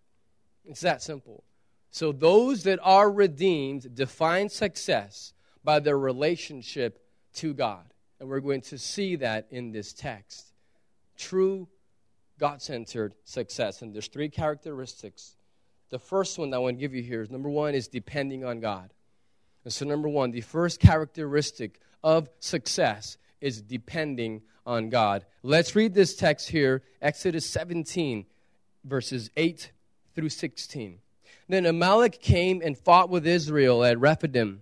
It's 0.65 0.81
that 0.81 1.01
simple. 1.01 1.43
So 1.91 2.12
those 2.12 2.63
that 2.63 2.79
are 2.83 3.12
redeemed 3.12 3.95
define 3.95 4.50
success 4.50 5.33
by 5.63 5.79
their 5.79 5.97
relationship 5.97 7.03
to 7.36 7.53
God. 7.53 7.93
And 8.19 8.29
we're 8.29 8.39
going 8.39 8.62
to 8.62 8.77
see 8.77 9.15
that 9.17 9.47
in 9.51 9.71
this 9.71 9.93
text. 9.93 10.53
True 11.17 11.67
God 12.39 12.62
centered 12.62 13.13
success. 13.24 13.81
And 13.81 13.93
there's 13.93 14.07
three 14.07 14.29
characteristics. 14.29 15.36
The 15.89 16.00
first 16.00 16.38
one 16.38 16.50
that 16.51 16.57
I 16.57 16.59
want 16.59 16.77
to 16.77 16.81
give 16.81 16.93
you 16.93 17.01
here 17.01 17.21
is 17.21 17.31
number 17.31 17.50
one 17.50 17.74
is 17.74 17.88
depending 17.88 18.43
on 18.43 18.59
God. 18.59 18.91
And 19.63 19.74
so, 19.74 19.86
number 19.86 20.07
one, 20.07 20.31
the 20.31 20.41
first 20.41 20.79
characteristic 20.79 21.79
of 22.03 22.29
success 22.39 23.17
is 23.41 23.62
depending 23.62 24.41
on 24.65 24.89
God. 24.89 25.25
Let's 25.43 25.75
read 25.75 25.93
this 25.93 26.15
text 26.15 26.50
here 26.50 26.83
Exodus 27.01 27.45
17, 27.50 28.25
verses 28.83 29.29
8 29.36 29.71
through 30.15 30.29
16. 30.29 31.00
Then 31.50 31.65
Amalek 31.65 32.21
came 32.21 32.62
and 32.63 32.77
fought 32.77 33.09
with 33.09 33.25
Israel 33.25 33.83
at 33.83 34.00
Rephidim. 34.00 34.62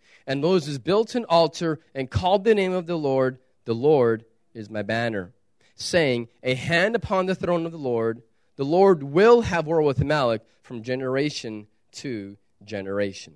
And 0.27 0.41
Moses 0.41 0.77
built 0.77 1.15
an 1.15 1.25
altar 1.25 1.79
and 1.95 2.09
called 2.09 2.43
the 2.43 2.55
name 2.55 2.73
of 2.73 2.87
the 2.87 2.97
Lord, 2.97 3.39
The 3.65 3.73
Lord 3.73 4.25
is 4.53 4.69
my 4.69 4.81
banner, 4.81 5.33
saying, 5.75 6.27
A 6.43 6.55
hand 6.55 6.95
upon 6.95 7.25
the 7.25 7.35
throne 7.35 7.65
of 7.65 7.71
the 7.71 7.77
Lord, 7.77 8.21
the 8.55 8.65
Lord 8.65 9.03
will 9.03 9.41
have 9.41 9.65
war 9.65 9.81
with 9.81 9.99
Amalek 10.01 10.41
from 10.61 10.83
generation 10.83 11.67
to 11.93 12.37
generation. 12.63 13.35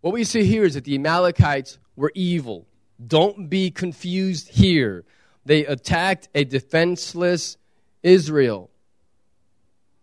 What 0.00 0.12
we 0.14 0.24
see 0.24 0.44
here 0.44 0.64
is 0.64 0.74
that 0.74 0.84
the 0.84 0.94
Amalekites 0.94 1.78
were 1.96 2.12
evil. 2.14 2.66
Don't 3.04 3.48
be 3.48 3.70
confused 3.70 4.48
here. 4.48 5.04
They 5.44 5.64
attacked 5.64 6.28
a 6.34 6.44
defenseless 6.44 7.56
Israel. 8.02 8.70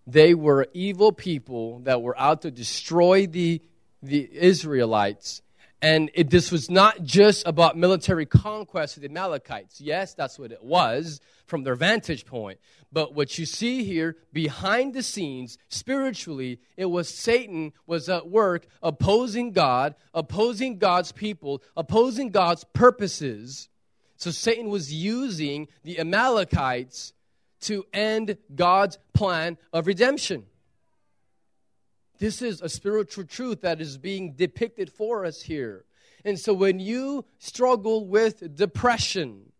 They 0.06 0.34
were 0.34 0.68
evil 0.74 1.12
people 1.12 1.80
that 1.80 2.02
were 2.02 2.20
out 2.20 2.42
to 2.42 2.52
destroy 2.52 3.28
the, 3.28 3.62
the 4.04 4.30
Israelites. 4.32 5.42
And 5.82 6.12
it, 6.14 6.30
this 6.30 6.50
was 6.50 6.70
not 6.70 7.04
just 7.04 7.46
about 7.46 7.78
military 7.78 8.26
conquest 8.26 8.96
of 8.96 9.02
the 9.02 9.10
Amalekites. 9.10 9.82
Yes, 9.82 10.14
that's 10.14 10.40
what 10.40 10.52
it 10.52 10.64
was 10.64 11.20
from 11.46 11.64
their 11.64 11.76
vantage 11.76 12.26
point. 12.26 12.60
But 12.92 13.14
what 13.16 13.38
you 13.38 13.46
see 13.46 13.84
here 13.84 14.16
behind 14.32 14.94
the 14.94 15.04
scenes, 15.04 15.58
spiritually, 15.68 16.62
it 16.78 16.86
was 16.86 17.10
Satan 17.10 17.74
was 17.86 18.08
at 18.08 18.30
work 18.30 18.66
opposing 18.82 19.52
God, 19.52 19.96
opposing 20.14 20.78
God's 20.78 21.12
people, 21.12 21.62
opposing 21.76 22.30
God's 22.30 22.64
purposes. 22.64 23.68
So 24.16 24.32
Satan 24.32 24.70
was 24.70 24.94
using 24.94 25.68
the 25.84 26.00
Amalekites 26.00 27.12
to 27.62 27.84
end 27.92 28.38
God's 28.56 29.00
plan 29.14 29.58
of 29.74 29.88
redemption. 29.88 30.46
This 32.24 32.42
is 32.42 32.62
a 32.62 32.70
spiritual 32.70 33.26
truth 33.26 33.64
that 33.64 33.82
is 33.82 33.98
being 33.98 34.32
depicted 34.32 34.90
for 34.90 35.26
us 35.26 35.42
here. 35.42 35.84
And 36.24 36.40
so 36.40 36.54
when 36.54 36.80
you 36.80 37.26
struggle 37.38 38.08
with 38.08 38.56
depression, 38.56 39.52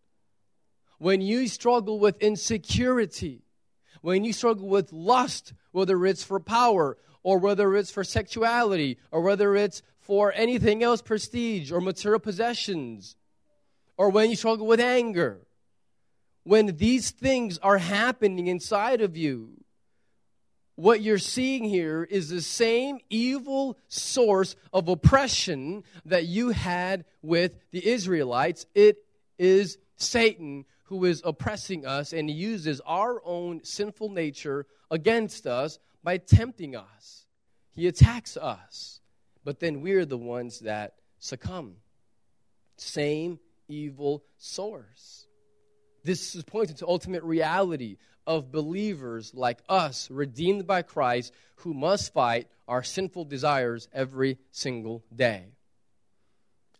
when 0.98 1.20
you 1.20 1.50
struggle 1.50 2.00
with 2.00 2.16
insecurity, 2.22 3.42
when 4.00 4.24
you 4.24 4.32
struggle 4.32 4.70
with 4.70 4.94
lust, 4.94 5.52
whether 5.74 6.06
it's 6.06 6.24
for 6.24 6.40
power 6.40 6.98
or 7.22 7.38
whether 7.38 7.76
it's 7.76 7.92
for 7.92 8.06
sexuality 8.06 8.98
or 9.12 9.20
whether 9.20 9.58
it's 9.58 9.82
for 10.00 10.32
anything 10.34 10.84
else, 10.84 11.02
prestige 11.02 11.70
or 11.70 11.82
material 11.82 12.22
possessions, 12.22 13.18
or 13.98 14.08
when 14.08 14.30
you 14.30 14.38
struggle 14.38 14.68
with 14.68 14.80
anger, 14.80 15.48
when 16.44 16.78
these 16.78 17.12
things 17.12 17.58
are 17.58 17.80
happening 17.80 18.48
inside 18.48 19.02
of 19.02 19.18
you, 19.18 19.64
what 20.76 21.02
you're 21.02 21.18
seeing 21.18 21.64
here 21.64 22.04
is 22.04 22.30
the 22.30 22.42
same 22.42 23.00
evil 23.10 23.78
source 23.88 24.56
of 24.72 24.88
oppression 24.88 25.84
that 26.06 26.26
you 26.26 26.50
had 26.50 27.06
with 27.22 27.54
the 27.72 27.88
Israelites. 27.88 28.66
It 28.74 28.98
is 29.38 29.78
Satan 29.98 30.66
who 30.86 31.06
is 31.06 31.22
oppressing 31.26 31.86
us 31.86 32.14
and 32.14 32.30
uses 32.30 32.82
our 32.86 33.22
own 33.24 33.64
sinful 33.64 34.10
nature 34.10 34.66
against 34.90 35.48
us 35.48 35.80
by 36.04 36.18
tempting 36.18 36.76
us. 36.76 37.26
He 37.72 37.88
attacks 37.88 38.38
us, 38.38 39.00
but 39.44 39.60
then 39.60 39.82
we're 39.82 40.06
the 40.06 40.18
ones 40.18 40.60
that 40.60 40.96
succumb. 41.20 41.78
Same 42.78 43.40
evil 43.68 44.24
source. 44.38 45.28
This 46.04 46.36
is 46.36 46.44
pointing 46.44 46.76
to 46.78 46.88
ultimate 46.88 47.24
reality 47.24 47.98
of 48.26 48.52
believers 48.52 49.34
like 49.34 49.60
us, 49.68 50.10
redeemed 50.10 50.66
by 50.68 50.82
Christ, 50.82 51.34
who 51.58 51.74
must 51.74 52.14
fight 52.14 52.48
our 52.68 52.84
sinful 52.84 53.26
desires 53.26 53.88
every 53.94 54.38
single 54.52 55.04
day. 55.14 55.48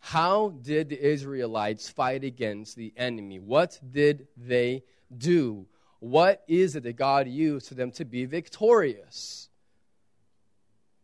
How 0.00 0.50
did 0.50 0.90
the 0.90 1.02
Israelites 1.02 1.88
fight 1.88 2.24
against 2.24 2.76
the 2.76 2.92
enemy? 2.96 3.38
What 3.38 3.80
did 3.90 4.28
they 4.36 4.82
do? 5.16 5.66
What 5.98 6.44
is 6.46 6.76
it 6.76 6.82
that 6.82 6.96
God 6.96 7.26
used 7.26 7.68
for 7.68 7.74
them 7.74 7.90
to 7.92 8.04
be 8.04 8.26
victorious? 8.26 9.48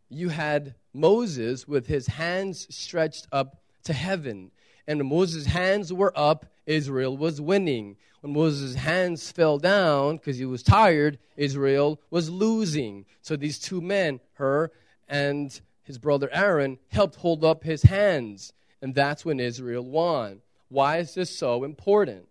You 0.09 0.29
had 0.29 0.75
Moses 0.93 1.67
with 1.67 1.87
his 1.87 2.05
hands 2.05 2.67
stretched 2.73 3.27
up 3.31 3.63
to 3.85 3.93
heaven. 3.93 4.51
And 4.87 5.03
Moses' 5.05 5.45
hands 5.45 5.91
were 5.91 6.13
up, 6.15 6.45
Israel 6.65 7.17
was 7.17 7.41
winning. 7.41 7.97
When 8.21 8.33
Moses' 8.33 8.75
hands 8.75 9.31
fell 9.31 9.57
down 9.57 10.17
because 10.17 10.37
he 10.37 10.45
was 10.45 10.61
tired, 10.61 11.17
Israel 11.35 11.99
was 12.11 12.29
losing. 12.29 13.05
So 13.21 13.35
these 13.35 13.57
two 13.57 13.81
men, 13.81 14.19
Hur 14.33 14.71
and 15.09 15.59
his 15.83 15.97
brother 15.97 16.29
Aaron, 16.31 16.77
helped 16.89 17.15
hold 17.15 17.43
up 17.43 17.63
his 17.63 17.83
hands. 17.83 18.53
And 18.81 18.93
that's 18.93 19.25
when 19.25 19.39
Israel 19.39 19.83
won. 19.83 20.41
Why 20.69 20.97
is 20.97 21.15
this 21.15 21.35
so 21.35 21.63
important? 21.63 22.27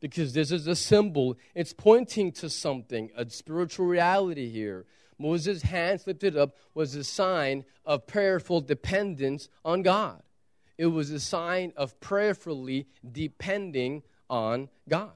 Because 0.00 0.32
this 0.32 0.50
is 0.50 0.66
a 0.66 0.76
symbol. 0.76 1.36
It's 1.54 1.72
pointing 1.72 2.32
to 2.32 2.50
something, 2.50 3.10
a 3.16 3.28
spiritual 3.30 3.86
reality 3.86 4.50
here. 4.50 4.86
Moses' 5.20 5.62
hands 5.62 6.06
lifted 6.06 6.36
up 6.36 6.56
was 6.74 6.94
a 6.94 7.04
sign 7.04 7.64
of 7.84 8.06
prayerful 8.06 8.60
dependence 8.60 9.48
on 9.64 9.82
God. 9.82 10.22
It 10.76 10.86
was 10.86 11.10
a 11.10 11.18
sign 11.18 11.72
of 11.76 11.98
prayerfully 12.00 12.86
depending 13.10 14.02
on 14.30 14.68
God. 14.88 15.12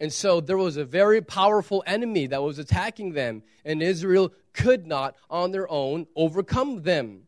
And 0.00 0.12
so 0.12 0.40
there 0.40 0.56
was 0.56 0.78
a 0.78 0.84
very 0.84 1.20
powerful 1.20 1.84
enemy 1.86 2.26
that 2.28 2.42
was 2.42 2.58
attacking 2.58 3.12
them, 3.12 3.42
and 3.64 3.82
Israel 3.82 4.32
could 4.54 4.86
not 4.86 5.14
on 5.28 5.52
their 5.52 5.70
own 5.70 6.06
overcome 6.16 6.82
them. 6.82 7.26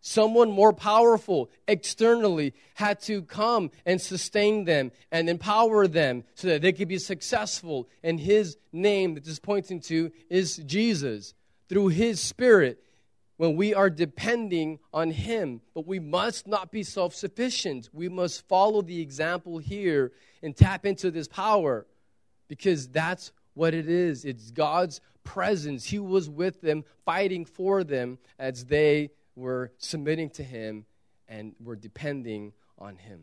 Someone 0.00 0.50
more 0.50 0.72
powerful 0.72 1.48
externally 1.68 2.54
had 2.74 3.00
to 3.02 3.22
come 3.22 3.70
and 3.86 4.00
sustain 4.00 4.64
them 4.64 4.90
and 5.12 5.28
empower 5.28 5.86
them 5.86 6.24
so 6.34 6.48
that 6.48 6.62
they 6.62 6.72
could 6.72 6.88
be 6.88 6.98
successful. 6.98 7.88
And 8.02 8.18
his 8.18 8.56
name 8.72 9.14
that 9.14 9.22
this 9.22 9.34
is 9.34 9.38
pointing 9.38 9.80
to 9.82 10.10
is 10.28 10.56
Jesus. 10.56 11.34
Through 11.68 11.88
his 11.88 12.20
spirit, 12.20 12.82
when 13.42 13.56
we 13.56 13.74
are 13.74 13.90
depending 13.90 14.78
on 14.94 15.10
him, 15.10 15.60
but 15.74 15.84
we 15.84 15.98
must 15.98 16.46
not 16.46 16.70
be 16.70 16.84
self 16.84 17.12
sufficient. 17.12 17.88
We 17.92 18.08
must 18.08 18.46
follow 18.46 18.82
the 18.82 19.00
example 19.00 19.58
here 19.58 20.12
and 20.44 20.56
tap 20.56 20.86
into 20.86 21.10
this 21.10 21.26
power 21.26 21.84
because 22.46 22.86
that's 22.86 23.32
what 23.54 23.74
it 23.74 23.88
is. 23.88 24.24
It's 24.24 24.52
God's 24.52 25.00
presence. 25.24 25.86
He 25.86 25.98
was 25.98 26.30
with 26.30 26.60
them, 26.60 26.84
fighting 27.04 27.44
for 27.44 27.82
them 27.82 28.18
as 28.38 28.66
they 28.66 29.10
we're 29.34 29.70
submitting 29.76 30.30
to 30.30 30.44
Him 30.44 30.84
and 31.26 31.56
we're 31.58 31.74
depending 31.74 32.52
on 32.78 32.94
Him. 32.94 33.22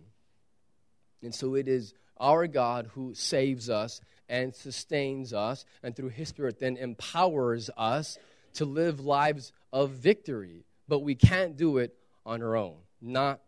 And 1.23 1.33
so 1.33 1.55
it 1.55 1.69
is 1.69 1.93
our 2.19 2.45
God 2.45 2.89
who 2.93 3.13
saves 3.13 3.69
us 3.69 4.01
and 4.27 4.53
sustains 4.53 5.33
us, 5.33 5.63
and 5.81 5.95
through 5.95 6.09
His 6.09 6.27
Spirit 6.27 6.59
then 6.59 6.75
empowers 6.75 7.69
us 7.77 8.17
to 8.55 8.65
live 8.65 8.99
lives 8.99 9.51
of 9.71 9.91
victory. 9.91 10.65
But 10.87 10.99
we 10.99 11.15
can't 11.15 11.55
do 11.55 11.77
it 11.77 11.95
on 12.25 12.41
our 12.41 12.55
own. 12.55 12.75
Not 13.01 13.41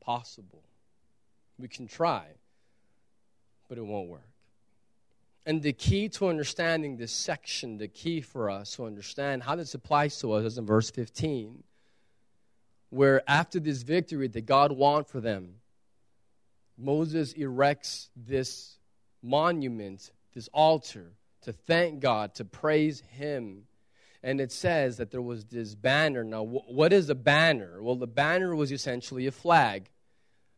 possible. 0.00 0.62
We 1.58 1.68
can 1.68 1.86
try, 1.86 2.26
but 3.68 3.78
it 3.78 3.84
won't 3.84 4.08
work. 4.08 4.22
And 5.44 5.62
the 5.62 5.72
key 5.72 6.10
to 6.10 6.28
understanding 6.28 6.96
this 6.96 7.10
section, 7.10 7.78
the 7.78 7.88
key 7.88 8.20
for 8.20 8.50
us 8.50 8.76
to 8.76 8.84
understand 8.84 9.42
how 9.42 9.56
this 9.56 9.74
applies 9.74 10.18
to 10.20 10.32
us 10.32 10.44
is 10.44 10.58
in 10.58 10.66
verse 10.66 10.90
15, 10.90 11.62
where 12.90 13.22
after 13.26 13.58
this 13.58 13.82
victory 13.82 14.28
that 14.28 14.46
God 14.46 14.72
won 14.72 15.04
for 15.04 15.20
them, 15.20 15.54
Moses 16.76 17.32
erects 17.32 18.10
this 18.14 18.76
monument, 19.22 20.10
this 20.34 20.48
altar, 20.52 21.12
to 21.42 21.52
thank 21.52 22.00
God, 22.00 22.34
to 22.34 22.44
praise 22.44 23.00
Him. 23.00 23.64
And 24.22 24.40
it 24.40 24.50
says 24.50 24.96
that 24.96 25.10
there 25.10 25.22
was 25.22 25.44
this 25.44 25.74
banner. 25.74 26.24
Now, 26.24 26.42
what 26.42 26.92
is 26.92 27.08
a 27.08 27.14
banner? 27.14 27.82
Well, 27.82 27.96
the 27.96 28.06
banner 28.06 28.54
was 28.54 28.72
essentially 28.72 29.26
a 29.26 29.30
flag 29.30 29.90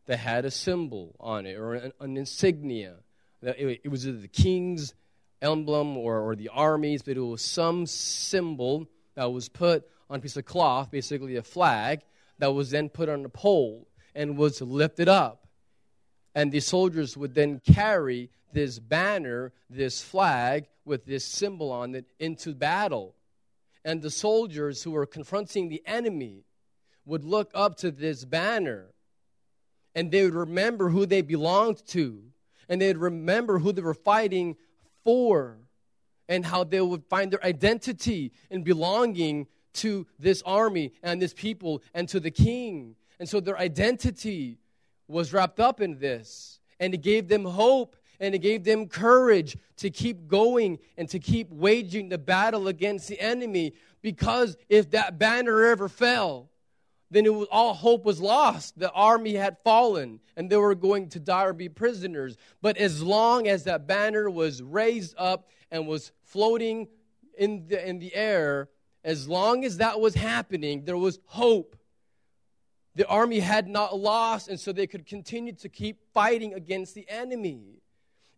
that 0.07 0.17
had 0.17 0.45
a 0.45 0.51
symbol 0.51 1.15
on 1.19 1.45
it 1.45 1.57
or 1.57 1.75
an, 1.75 1.93
an 1.99 2.17
insignia. 2.17 2.95
It, 3.41 3.81
it 3.83 3.89
was 3.89 4.03
the 4.03 4.27
king's 4.27 4.93
emblem 5.41 5.97
or, 5.97 6.19
or 6.19 6.35
the 6.35 6.49
army's, 6.49 7.01
but 7.01 7.17
it 7.17 7.21
was 7.21 7.41
some 7.41 7.85
symbol 7.85 8.87
that 9.15 9.31
was 9.31 9.49
put 9.49 9.87
on 10.09 10.19
a 10.19 10.21
piece 10.21 10.37
of 10.37 10.45
cloth, 10.45 10.91
basically 10.91 11.35
a 11.35 11.43
flag, 11.43 12.01
that 12.39 12.51
was 12.51 12.71
then 12.71 12.89
put 12.89 13.09
on 13.09 13.23
a 13.25 13.29
pole 13.29 13.87
and 14.15 14.37
was 14.37 14.61
lifted 14.61 15.07
up. 15.07 15.47
And 16.33 16.51
the 16.51 16.59
soldiers 16.59 17.15
would 17.15 17.35
then 17.35 17.61
carry 17.65 18.29
this 18.53 18.79
banner, 18.79 19.53
this 19.69 20.01
flag 20.01 20.67
with 20.85 21.05
this 21.05 21.25
symbol 21.25 21.71
on 21.71 21.95
it 21.95 22.05
into 22.19 22.53
battle. 22.53 23.15
And 23.83 24.01
the 24.01 24.11
soldiers 24.11 24.83
who 24.83 24.91
were 24.91 25.05
confronting 25.05 25.69
the 25.69 25.81
enemy 25.85 26.45
would 27.05 27.23
look 27.23 27.51
up 27.53 27.77
to 27.77 27.91
this 27.91 28.25
banner 28.25 28.93
and 29.95 30.11
they 30.11 30.23
would 30.23 30.35
remember 30.35 30.89
who 30.89 31.05
they 31.05 31.21
belonged 31.21 31.85
to 31.87 32.23
and 32.69 32.81
they'd 32.81 32.97
remember 32.97 33.59
who 33.59 33.71
they 33.71 33.81
were 33.81 33.93
fighting 33.93 34.55
for 35.03 35.57
and 36.29 36.45
how 36.45 36.63
they 36.63 36.79
would 36.79 37.03
find 37.05 37.31
their 37.31 37.43
identity 37.43 38.31
and 38.49 38.63
belonging 38.63 39.47
to 39.73 40.07
this 40.19 40.41
army 40.43 40.93
and 41.03 41.21
this 41.21 41.33
people 41.33 41.81
and 41.93 42.07
to 42.09 42.19
the 42.19 42.31
king. 42.31 42.95
And 43.19 43.27
so 43.27 43.39
their 43.39 43.57
identity 43.57 44.57
was 45.07 45.33
wrapped 45.33 45.59
up 45.59 45.81
in 45.81 45.99
this. 45.99 46.59
And 46.79 46.93
it 46.93 47.01
gave 47.01 47.27
them 47.27 47.45
hope 47.45 47.95
and 48.21 48.35
it 48.35 48.39
gave 48.39 48.63
them 48.63 48.87
courage 48.87 49.57
to 49.77 49.89
keep 49.89 50.27
going 50.27 50.77
and 50.95 51.09
to 51.09 51.19
keep 51.19 51.49
waging 51.49 52.07
the 52.07 52.19
battle 52.19 52.67
against 52.67 53.07
the 53.07 53.19
enemy. 53.19 53.73
Because 54.03 54.55
if 54.69 54.91
that 54.91 55.17
banner 55.17 55.65
ever 55.65 55.89
fell, 55.89 56.49
then 57.09 57.25
was, 57.35 57.47
all 57.51 57.73
hope 57.73 58.05
was 58.05 58.21
lost. 58.21 58.77
The 58.79 58.91
army 58.91 59.33
had 59.33 59.57
fallen 59.63 60.19
and 60.37 60.49
they 60.49 60.55
were 60.55 60.75
going 60.75 61.09
to 61.09 61.19
die 61.19 61.45
or 61.45 61.53
be 61.53 61.67
prisoners. 61.67 62.37
But 62.61 62.77
as 62.77 63.01
long 63.01 63.47
as 63.47 63.63
that 63.63 63.87
banner 63.87 64.29
was 64.29 64.61
raised 64.61 65.15
up 65.17 65.49
and 65.71 65.87
was 65.87 66.11
floating 66.21 66.87
in 67.37 67.67
the, 67.67 67.85
in 67.85 67.97
the 67.97 68.13
air, 68.13 68.69
as 69.03 69.27
long 69.27 69.65
as 69.65 69.77
that 69.77 69.99
was 69.99 70.13
happening, 70.13 70.85
there 70.85 70.95
was 70.95 71.19
hope. 71.25 71.75
The 72.93 73.07
army 73.07 73.39
had 73.39 73.67
not 73.67 73.97
lost, 73.97 74.47
and 74.47 74.59
so 74.59 74.71
they 74.71 74.85
could 74.85 75.07
continue 75.07 75.53
to 75.53 75.69
keep 75.69 76.01
fighting 76.13 76.53
against 76.53 76.93
the 76.93 77.09
enemy. 77.09 77.80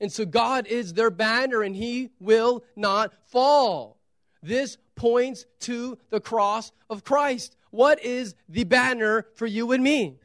And 0.04 0.12
so 0.12 0.26
God 0.26 0.68
is 0.68 0.96
their 0.96 1.10
banner, 1.10 1.64
and 1.64 1.74
He 1.74 2.10
will 2.20 2.66
not 2.76 3.14
fall. 3.30 4.02
This 4.42 4.78
points 4.96 5.46
to 5.62 5.98
the 6.10 6.20
cross 6.20 6.74
of 6.90 7.06
Christ. 7.06 7.56
What 7.72 8.04
is 8.04 8.36
the 8.50 8.66
banner 8.66 9.26
for 9.36 9.48
you 9.48 9.72
and 9.72 9.82
me? 9.82 10.18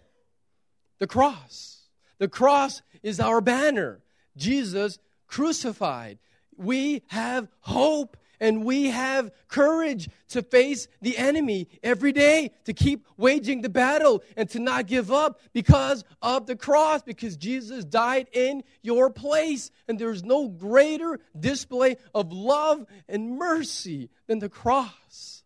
The 0.99 1.07
cross. 1.07 1.83
The 2.19 2.27
cross 2.27 2.83
is 3.05 3.21
our 3.21 3.41
banner. 3.41 4.01
Jesus 4.37 4.99
crucified. 5.29 6.19
We 6.57 7.03
have 7.07 7.47
hope 7.61 8.17
and 8.41 8.65
we 8.65 8.91
have 8.91 9.31
courage 9.49 10.09
to 10.29 10.43
face 10.43 10.89
the 11.01 11.17
enemy 11.17 11.69
every 11.83 12.13
day, 12.13 12.53
to 12.65 12.73
keep 12.73 13.07
waging 13.17 13.63
the 13.63 13.69
battle 13.69 14.23
and 14.37 14.49
to 14.51 14.59
not 14.59 14.87
give 14.87 15.11
up 15.11 15.41
because 15.53 16.05
of 16.23 16.47
the 16.47 16.57
cross, 16.57 17.03
because 17.03 17.37
Jesus 17.37 17.85
died 17.85 18.29
in 18.33 18.63
your 18.83 19.11
place. 19.11 19.71
And 19.89 19.99
there's 19.99 20.23
no 20.23 20.49
greater 20.49 21.21
display 21.39 21.97
of 22.15 22.33
love 22.33 22.85
and 23.09 23.39
mercy 23.39 24.11
than 24.27 24.39
the 24.39 24.49
cross. 24.49 25.43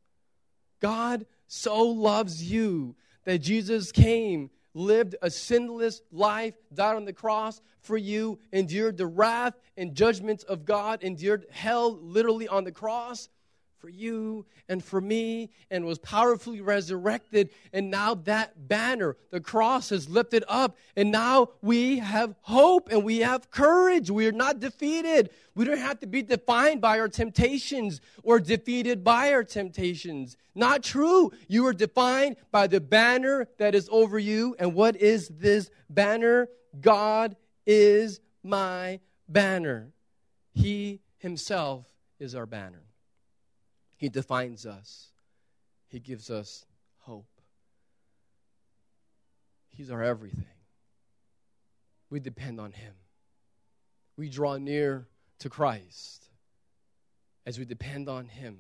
God 0.81 1.27
so 1.47 1.83
loves 1.83 2.51
you 2.51 2.97
that 3.25 3.39
Jesus 3.39 3.93
came 3.93 4.51
lived 4.75 5.17
a 5.23 5.31
sinless 5.31 6.03
life, 6.11 6.55
died 6.73 6.97
on 6.97 7.05
the 7.05 7.13
cross 7.13 7.61
for 7.81 7.97
you, 7.97 8.39
endured 8.53 8.97
the 8.97 9.07
wrath 9.07 9.55
and 9.77 9.95
judgments 9.95 10.45
of 10.45 10.65
God, 10.65 11.03
endured 11.03 11.47
hell 11.51 11.99
literally 12.01 12.49
on 12.49 12.65
the 12.65 12.73
cross 12.73 13.29
for 13.83 13.89
you 13.89 14.47
and 14.69 14.83
for 14.83 15.01
me, 15.01 15.51
and 15.69 15.85
was 15.85 15.99
powerfully 15.99 16.61
resurrected. 16.61 17.51
And 17.73 17.91
now 17.91 18.15
that 18.15 18.69
banner, 18.69 19.17
the 19.31 19.41
cross, 19.41 19.91
is 19.91 20.09
lifted 20.09 20.45
up, 20.47 20.77
and 20.97 21.11
now 21.11 21.49
we 21.63 21.99
have 21.99 22.37
hope 22.43 22.91
and 22.93 23.03
we 23.03 23.19
have 23.19 23.51
courage. 23.51 24.09
We 24.09 24.29
are 24.29 24.33
not 24.33 24.61
defeated. 24.61 25.31
We 25.57 25.65
don't 25.65 25.79
have 25.79 25.99
to 25.99 26.07
be 26.07 26.23
defined 26.23 26.81
by 26.81 27.01
our 27.01 27.09
temptations 27.09 28.01
or 28.23 28.39
defeated 28.39 29.03
by 29.03 29.33
our 29.33 29.43
temptations. 29.43 30.37
Not 30.55 30.85
true. 30.85 31.33
You 31.49 31.67
are 31.67 31.73
defined 31.73 32.37
by 32.53 32.69
the 32.69 32.81
banner 32.81 33.49
that 33.59 33.75
is 33.75 33.89
over 33.91 34.17
you. 34.17 34.55
And 34.61 34.75
what 34.75 34.95
is 34.95 35.27
this 35.27 35.71
banner? 35.91 36.49
God 36.81 37.35
is 37.67 38.21
my 38.45 39.01
banner. 39.29 39.93
He 40.53 41.01
himself 41.19 41.87
is 42.21 42.37
our 42.37 42.47
banner. 42.47 42.85
He 44.03 44.09
defines 44.09 44.67
us, 44.67 45.13
He 45.87 46.01
gives 46.01 46.29
us 46.29 46.67
hope. 47.03 47.41
He's 49.69 49.93
our 49.93 50.03
everything. 50.03 50.59
We 52.11 52.19
depend 52.19 52.59
on 52.59 52.73
Him. 52.73 52.95
We 54.17 54.29
draw 54.29 54.57
near 54.57 55.07
to 55.39 55.49
Christ 55.49 56.27
as 57.47 57.61
we 57.61 57.65
depend 57.65 58.09
on 58.09 58.27
Him. 58.27 58.59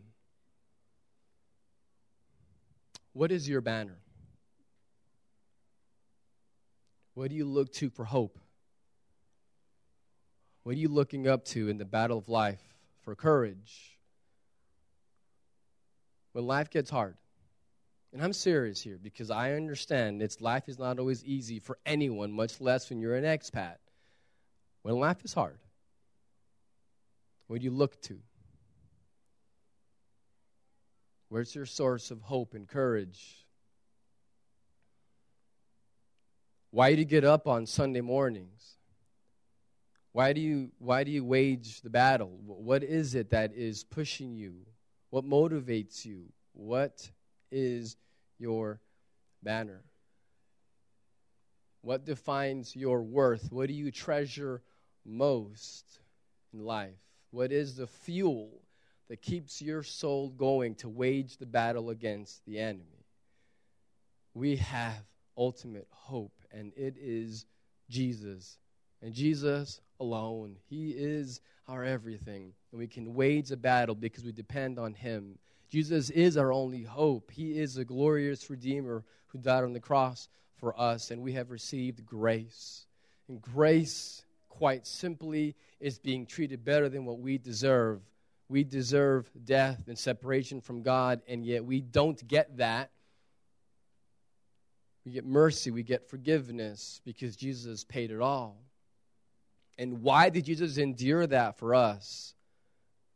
What 3.12 3.32
is 3.32 3.48
your 3.48 3.62
banner? 3.62 3.98
What 7.14 7.30
do 7.30 7.34
you 7.34 7.46
look 7.46 7.72
to 7.72 7.90
for 7.90 8.04
hope? 8.04 8.38
What 10.62 10.76
are 10.76 10.78
you 10.78 10.88
looking 10.88 11.26
up 11.26 11.44
to 11.46 11.68
in 11.68 11.78
the 11.78 11.84
battle 11.84 12.18
of 12.18 12.28
life 12.28 12.62
for 13.00 13.16
courage? 13.16 13.98
When 16.32 16.46
life 16.46 16.70
gets 16.70 16.90
hard, 16.90 17.16
and 18.12 18.22
I'm 18.22 18.32
serious 18.32 18.80
here 18.80 18.98
because 19.02 19.30
I 19.30 19.52
understand 19.52 20.22
it's 20.22 20.40
life 20.40 20.68
is 20.68 20.78
not 20.78 20.98
always 20.98 21.24
easy 21.24 21.58
for 21.58 21.78
anyone, 21.86 22.32
much 22.32 22.60
less 22.60 22.90
when 22.90 23.00
you're 23.00 23.16
an 23.16 23.24
expat. 23.24 23.76
When 24.82 24.96
life 24.96 25.24
is 25.24 25.32
hard, 25.32 25.58
what 27.46 27.60
do 27.60 27.64
you 27.64 27.70
look 27.70 28.00
to? 28.02 28.18
Where's 31.28 31.54
your 31.54 31.66
source 31.66 32.10
of 32.10 32.20
hope 32.20 32.54
and 32.54 32.68
courage? 32.68 33.46
Why 36.70 36.94
do 36.94 36.98
you 36.98 37.04
get 37.06 37.24
up 37.24 37.46
on 37.46 37.66
Sunday 37.66 38.00
mornings? 38.00 38.76
Why 40.12 40.34
do 40.34 40.40
you 40.40 40.72
why 40.78 41.04
do 41.04 41.10
you 41.10 41.24
wage 41.24 41.80
the 41.80 41.90
battle? 41.90 42.30
What 42.44 42.82
is 42.82 43.14
it 43.14 43.30
that 43.30 43.54
is 43.54 43.84
pushing 43.84 44.34
you? 44.34 44.66
What 45.12 45.26
motivates 45.26 46.06
you? 46.06 46.32
What 46.54 47.10
is 47.50 47.98
your 48.38 48.80
banner? 49.42 49.82
What 51.82 52.06
defines 52.06 52.74
your 52.74 53.02
worth? 53.02 53.52
What 53.52 53.68
do 53.68 53.74
you 53.74 53.90
treasure 53.90 54.62
most 55.04 56.00
in 56.54 56.64
life? 56.64 56.96
What 57.30 57.52
is 57.52 57.76
the 57.76 57.86
fuel 57.86 58.62
that 59.10 59.20
keeps 59.20 59.60
your 59.60 59.82
soul 59.82 60.30
going 60.30 60.76
to 60.76 60.88
wage 60.88 61.36
the 61.36 61.44
battle 61.44 61.90
against 61.90 62.42
the 62.46 62.58
enemy? 62.58 63.04
We 64.32 64.56
have 64.56 65.04
ultimate 65.36 65.88
hope, 65.90 66.40
and 66.50 66.72
it 66.74 66.96
is 66.98 67.44
Jesus. 67.90 68.56
And 69.02 69.12
Jesus 69.12 69.80
alone. 70.00 70.56
He 70.68 70.90
is 70.90 71.40
our 71.68 71.84
everything. 71.84 72.52
And 72.70 72.78
we 72.78 72.86
can 72.86 73.14
wage 73.14 73.50
a 73.50 73.56
battle 73.56 73.94
because 73.94 74.24
we 74.24 74.32
depend 74.32 74.78
on 74.78 74.94
Him. 74.94 75.38
Jesus 75.70 76.10
is 76.10 76.36
our 76.36 76.52
only 76.52 76.82
hope. 76.82 77.30
He 77.30 77.58
is 77.58 77.76
a 77.76 77.84
glorious 77.84 78.50
Redeemer 78.50 79.04
who 79.28 79.38
died 79.38 79.64
on 79.64 79.72
the 79.72 79.80
cross 79.80 80.28
for 80.56 80.78
us, 80.78 81.10
and 81.10 81.22
we 81.22 81.32
have 81.32 81.50
received 81.50 82.04
grace. 82.04 82.86
And 83.28 83.40
grace, 83.40 84.24
quite 84.48 84.86
simply, 84.86 85.56
is 85.80 85.98
being 85.98 86.26
treated 86.26 86.64
better 86.64 86.88
than 86.88 87.04
what 87.04 87.18
we 87.18 87.38
deserve. 87.38 88.00
We 88.48 88.64
deserve 88.64 89.30
death 89.44 89.84
and 89.88 89.98
separation 89.98 90.60
from 90.60 90.82
God, 90.82 91.22
and 91.26 91.44
yet 91.44 91.64
we 91.64 91.80
don't 91.80 92.26
get 92.28 92.58
that. 92.58 92.90
We 95.06 95.12
get 95.12 95.24
mercy, 95.24 95.70
we 95.70 95.82
get 95.82 96.08
forgiveness 96.08 97.00
because 97.04 97.34
Jesus 97.34 97.82
paid 97.82 98.10
it 98.10 98.20
all. 98.20 98.58
And 99.78 100.02
why 100.02 100.28
did 100.28 100.44
Jesus 100.44 100.76
endure 100.76 101.26
that 101.26 101.58
for 101.58 101.74
us? 101.74 102.34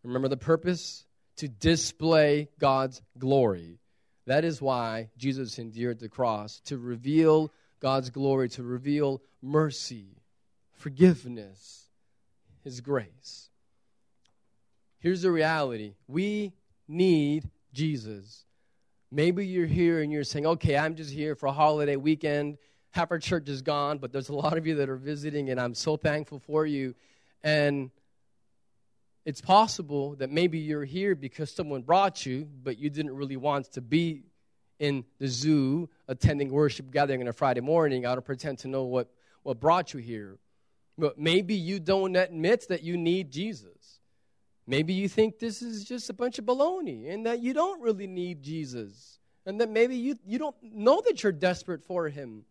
Remember 0.02 0.28
the 0.28 0.36
purpose? 0.36 1.04
To 1.36 1.48
display 1.48 2.48
God's 2.58 3.02
glory. 3.18 3.78
That 4.26 4.44
is 4.44 4.62
why 4.62 5.10
Jesus 5.16 5.58
endured 5.58 6.00
the 6.00 6.08
cross, 6.08 6.60
to 6.66 6.78
reveal 6.78 7.52
God's 7.80 8.10
glory, 8.10 8.48
to 8.50 8.62
reveal 8.62 9.22
mercy, 9.42 10.16
forgiveness, 10.72 11.90
His 12.64 12.80
grace. 12.80 13.50
Here's 14.98 15.22
the 15.22 15.30
reality 15.30 15.94
we 16.08 16.54
need 16.88 17.50
Jesus. 17.72 18.44
Maybe 19.12 19.46
you're 19.46 19.66
here 19.66 20.00
and 20.00 20.10
you're 20.10 20.24
saying, 20.24 20.46
okay, 20.46 20.76
I'm 20.76 20.96
just 20.96 21.12
here 21.12 21.36
for 21.36 21.46
a 21.46 21.52
holiday 21.52 21.96
weekend. 21.96 22.58
Half 22.96 23.10
our 23.10 23.18
church 23.18 23.50
is 23.50 23.60
gone, 23.60 23.98
but 23.98 24.10
there's 24.10 24.30
a 24.30 24.34
lot 24.34 24.56
of 24.56 24.66
you 24.66 24.76
that 24.76 24.88
are 24.88 24.96
visiting, 24.96 25.50
and 25.50 25.60
I'm 25.60 25.74
so 25.74 25.98
thankful 25.98 26.38
for 26.38 26.64
you. 26.64 26.94
And 27.44 27.90
it's 29.26 29.42
possible 29.42 30.14
that 30.14 30.30
maybe 30.30 30.60
you're 30.60 30.86
here 30.86 31.14
because 31.14 31.50
someone 31.50 31.82
brought 31.82 32.24
you, 32.24 32.48
but 32.64 32.78
you 32.78 32.88
didn't 32.88 33.14
really 33.14 33.36
want 33.36 33.70
to 33.72 33.82
be 33.82 34.22
in 34.78 35.04
the 35.18 35.28
zoo 35.28 35.90
attending 36.08 36.50
worship 36.50 36.90
gathering 36.90 37.20
on 37.20 37.28
a 37.28 37.34
Friday 37.34 37.60
morning. 37.60 38.06
I 38.06 38.14
don't 38.14 38.24
pretend 38.24 38.60
to 38.60 38.68
know 38.68 38.84
what, 38.84 39.10
what 39.42 39.60
brought 39.60 39.92
you 39.92 40.00
here. 40.00 40.38
But 40.96 41.18
maybe 41.18 41.54
you 41.54 41.78
don't 41.78 42.16
admit 42.16 42.66
that 42.70 42.82
you 42.82 42.96
need 42.96 43.30
Jesus. 43.30 44.00
Maybe 44.66 44.94
you 44.94 45.06
think 45.06 45.38
this 45.38 45.60
is 45.60 45.84
just 45.84 46.08
a 46.08 46.14
bunch 46.14 46.38
of 46.38 46.46
baloney 46.46 47.12
and 47.12 47.26
that 47.26 47.40
you 47.40 47.52
don't 47.52 47.82
really 47.82 48.06
need 48.06 48.42
Jesus. 48.42 49.18
And 49.44 49.60
that 49.60 49.68
maybe 49.68 49.96
you, 49.96 50.16
you 50.24 50.38
don't 50.38 50.56
know 50.62 51.02
that 51.04 51.22
you're 51.22 51.30
desperate 51.30 51.84
for 51.84 52.08
him. 52.08 52.46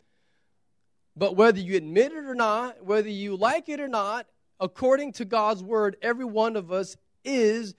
But 1.16 1.36
whether 1.36 1.60
you 1.60 1.78
admit 1.78 2.12
it 2.12 2.26
or 2.26 2.36
not, 2.36 2.84
whether 2.84 3.10
you 3.10 3.36
like 3.36 3.70
it 3.70 3.80
or 3.80 3.88
not, 3.88 4.28
according 4.60 5.14
to 5.14 5.26
God's 5.26 5.64
word, 5.64 5.98
every 6.02 6.26
one 6.26 6.56
of 6.56 6.72
us 6.72 6.98
is 7.24 7.76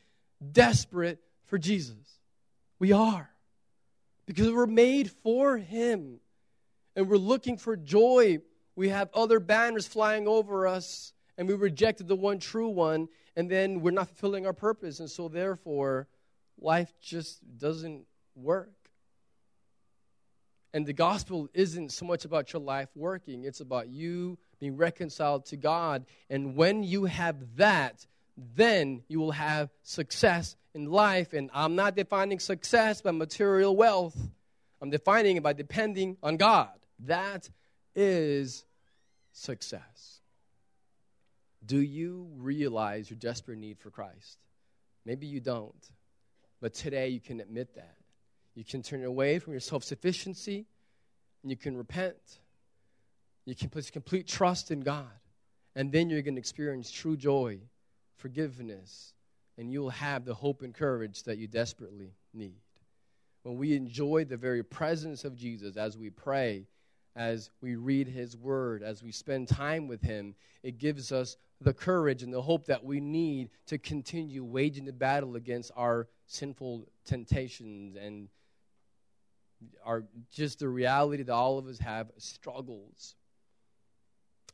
desperate 0.52 1.20
for 1.46 1.58
Jesus. 1.58 1.96
We 2.78 2.92
are. 2.92 3.30
Because 4.26 4.50
we're 4.50 4.66
made 4.66 5.10
for 5.10 5.56
him. 5.56 6.20
And 6.94 7.08
we're 7.08 7.16
looking 7.16 7.58
for 7.58 7.76
joy. 7.76 8.38
We 8.74 8.88
have 8.88 9.10
other 9.14 9.38
banners 9.38 9.86
flying 9.86 10.26
over 10.26 10.66
us, 10.66 11.12
and 11.38 11.46
we 11.46 11.54
rejected 11.54 12.08
the 12.08 12.16
one 12.16 12.38
true 12.38 12.68
one 12.68 13.08
and 13.36 13.50
then 13.50 13.80
we're 13.80 13.90
not 13.90 14.08
fulfilling 14.08 14.46
our 14.46 14.54
purpose. 14.54 14.98
And 14.98 15.10
so, 15.10 15.28
therefore, 15.28 16.08
life 16.58 16.92
just 17.00 17.40
doesn't 17.58 18.06
work. 18.34 18.72
And 20.76 20.84
the 20.84 20.92
gospel 20.92 21.48
isn't 21.54 21.90
so 21.90 22.04
much 22.04 22.26
about 22.26 22.52
your 22.52 22.60
life 22.60 22.90
working, 22.94 23.44
it's 23.44 23.60
about 23.60 23.88
you 23.88 24.36
being 24.60 24.76
reconciled 24.76 25.46
to 25.46 25.56
God. 25.56 26.04
And 26.28 26.54
when 26.54 26.82
you 26.82 27.06
have 27.06 27.56
that, 27.56 28.04
then 28.54 29.02
you 29.08 29.18
will 29.18 29.30
have 29.30 29.70
success 29.82 30.54
in 30.74 30.84
life. 30.84 31.32
And 31.32 31.48
I'm 31.54 31.76
not 31.76 31.96
defining 31.96 32.40
success 32.40 33.00
by 33.00 33.12
material 33.12 33.74
wealth, 33.74 34.18
I'm 34.82 34.90
defining 34.90 35.38
it 35.38 35.42
by 35.42 35.54
depending 35.54 36.18
on 36.22 36.36
God. 36.36 36.76
That 37.06 37.48
is 37.94 38.66
success. 39.32 40.20
Do 41.64 41.80
you 41.80 42.28
realize 42.36 43.08
your 43.08 43.18
desperate 43.18 43.56
need 43.56 43.78
for 43.78 43.90
Christ? 43.90 44.36
Maybe 45.06 45.26
you 45.26 45.40
don't, 45.40 45.90
but 46.60 46.74
today 46.74 47.08
you 47.08 47.20
can 47.20 47.40
admit 47.40 47.76
that. 47.76 47.95
You 48.56 48.64
can 48.64 48.82
turn 48.82 49.04
away 49.04 49.38
from 49.38 49.52
your 49.52 49.60
self 49.60 49.84
sufficiency 49.84 50.66
and 51.42 51.50
you 51.50 51.56
can 51.56 51.76
repent. 51.76 52.40
You 53.44 53.54
can 53.54 53.68
place 53.68 53.90
complete 53.90 54.26
trust 54.26 54.72
in 54.72 54.80
God, 54.80 55.06
and 55.76 55.92
then 55.92 56.10
you're 56.10 56.22
going 56.22 56.34
to 56.34 56.40
experience 56.40 56.90
true 56.90 57.16
joy, 57.16 57.60
forgiveness, 58.16 59.12
and 59.56 59.70
you 59.70 59.82
will 59.82 59.90
have 59.90 60.24
the 60.24 60.34
hope 60.34 60.62
and 60.62 60.74
courage 60.74 61.22
that 61.24 61.38
you 61.38 61.46
desperately 61.46 62.14
need. 62.34 62.56
When 63.44 63.56
we 63.56 63.76
enjoy 63.76 64.24
the 64.24 64.36
very 64.36 64.64
presence 64.64 65.24
of 65.24 65.36
Jesus 65.36 65.76
as 65.76 65.96
we 65.96 66.10
pray, 66.10 66.66
as 67.14 67.50
we 67.60 67.76
read 67.76 68.08
His 68.08 68.36
Word, 68.36 68.82
as 68.82 69.02
we 69.02 69.12
spend 69.12 69.46
time 69.46 69.86
with 69.86 70.02
Him, 70.02 70.34
it 70.64 70.78
gives 70.78 71.12
us 71.12 71.36
the 71.60 71.72
courage 71.72 72.24
and 72.24 72.34
the 72.34 72.42
hope 72.42 72.66
that 72.66 72.84
we 72.84 73.00
need 73.00 73.50
to 73.66 73.78
continue 73.78 74.42
waging 74.42 74.86
the 74.86 74.92
battle 74.92 75.36
against 75.36 75.70
our 75.76 76.08
sinful 76.26 76.88
temptations 77.04 77.94
and 77.96 78.28
our 79.84 80.04
just 80.32 80.60
the 80.60 80.68
reality 80.68 81.22
that 81.22 81.32
all 81.32 81.58
of 81.58 81.66
us 81.66 81.78
have 81.78 82.10
struggles. 82.18 83.14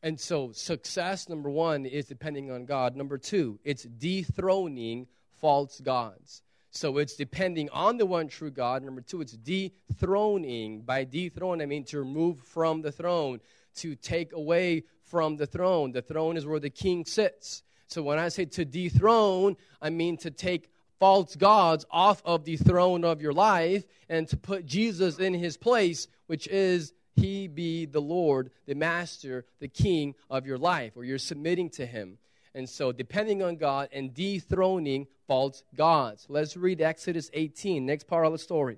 And 0.01 0.19
so, 0.19 0.51
success, 0.51 1.29
number 1.29 1.49
one, 1.49 1.85
is 1.85 2.05
depending 2.05 2.51
on 2.51 2.65
God. 2.65 2.95
Number 2.95 3.17
two, 3.17 3.59
it's 3.63 3.83
dethroning 3.83 5.07
false 5.39 5.79
gods. 5.79 6.41
So 6.71 6.97
it's 6.97 7.15
depending 7.15 7.69
on 7.69 7.97
the 7.97 8.05
one 8.05 8.27
true 8.27 8.49
God. 8.49 8.83
Number 8.83 9.01
two, 9.01 9.21
it's 9.21 9.33
dethroning. 9.33 10.81
By 10.81 11.03
dethrone, 11.03 11.61
I 11.61 11.67
mean 11.67 11.83
to 11.85 11.99
remove 11.99 12.39
from 12.39 12.81
the 12.81 12.91
throne, 12.91 13.39
to 13.75 13.95
take 13.95 14.33
away 14.33 14.83
from 15.03 15.37
the 15.37 15.45
throne. 15.45 15.91
The 15.91 16.01
throne 16.01 16.35
is 16.35 16.45
where 16.45 16.59
the 16.59 16.71
king 16.71 17.05
sits. 17.05 17.63
So 17.87 18.01
when 18.01 18.17
I 18.17 18.29
say 18.29 18.45
to 18.45 18.65
dethrone, 18.65 19.55
I 19.81 19.91
mean 19.91 20.17
to 20.17 20.31
take 20.31 20.72
false 21.03 21.35
gods 21.35 21.85
off 21.91 22.21
of 22.23 22.45
the 22.45 22.55
throne 22.55 23.03
of 23.03 23.21
your 23.21 23.33
life 23.33 23.83
and 24.07 24.25
to 24.25 24.37
put 24.37 24.65
Jesus 24.65 25.19
in 25.19 25.33
his 25.33 25.57
place, 25.57 26.07
which 26.27 26.47
is 26.47 26.93
he 27.17 27.45
be 27.49 27.85
the 27.85 27.99
Lord, 27.99 28.51
the 28.67 28.73
master, 28.73 29.43
the 29.59 29.67
king 29.67 30.15
of 30.29 30.45
your 30.45 30.57
life, 30.57 30.93
or 30.95 31.03
you're 31.03 31.17
submitting 31.17 31.69
to 31.71 31.85
him. 31.85 32.19
And 32.55 32.69
so, 32.69 32.93
depending 32.93 33.43
on 33.43 33.57
God 33.57 33.89
and 33.91 34.13
dethroning 34.13 35.07
false 35.27 35.61
gods. 35.75 36.25
Let's 36.29 36.55
read 36.55 36.79
Exodus 36.79 37.29
18, 37.33 37.85
next 37.85 38.07
part 38.07 38.25
of 38.25 38.31
the 38.31 38.37
story. 38.37 38.77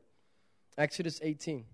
Exodus 0.79 1.19
18. 1.21 1.65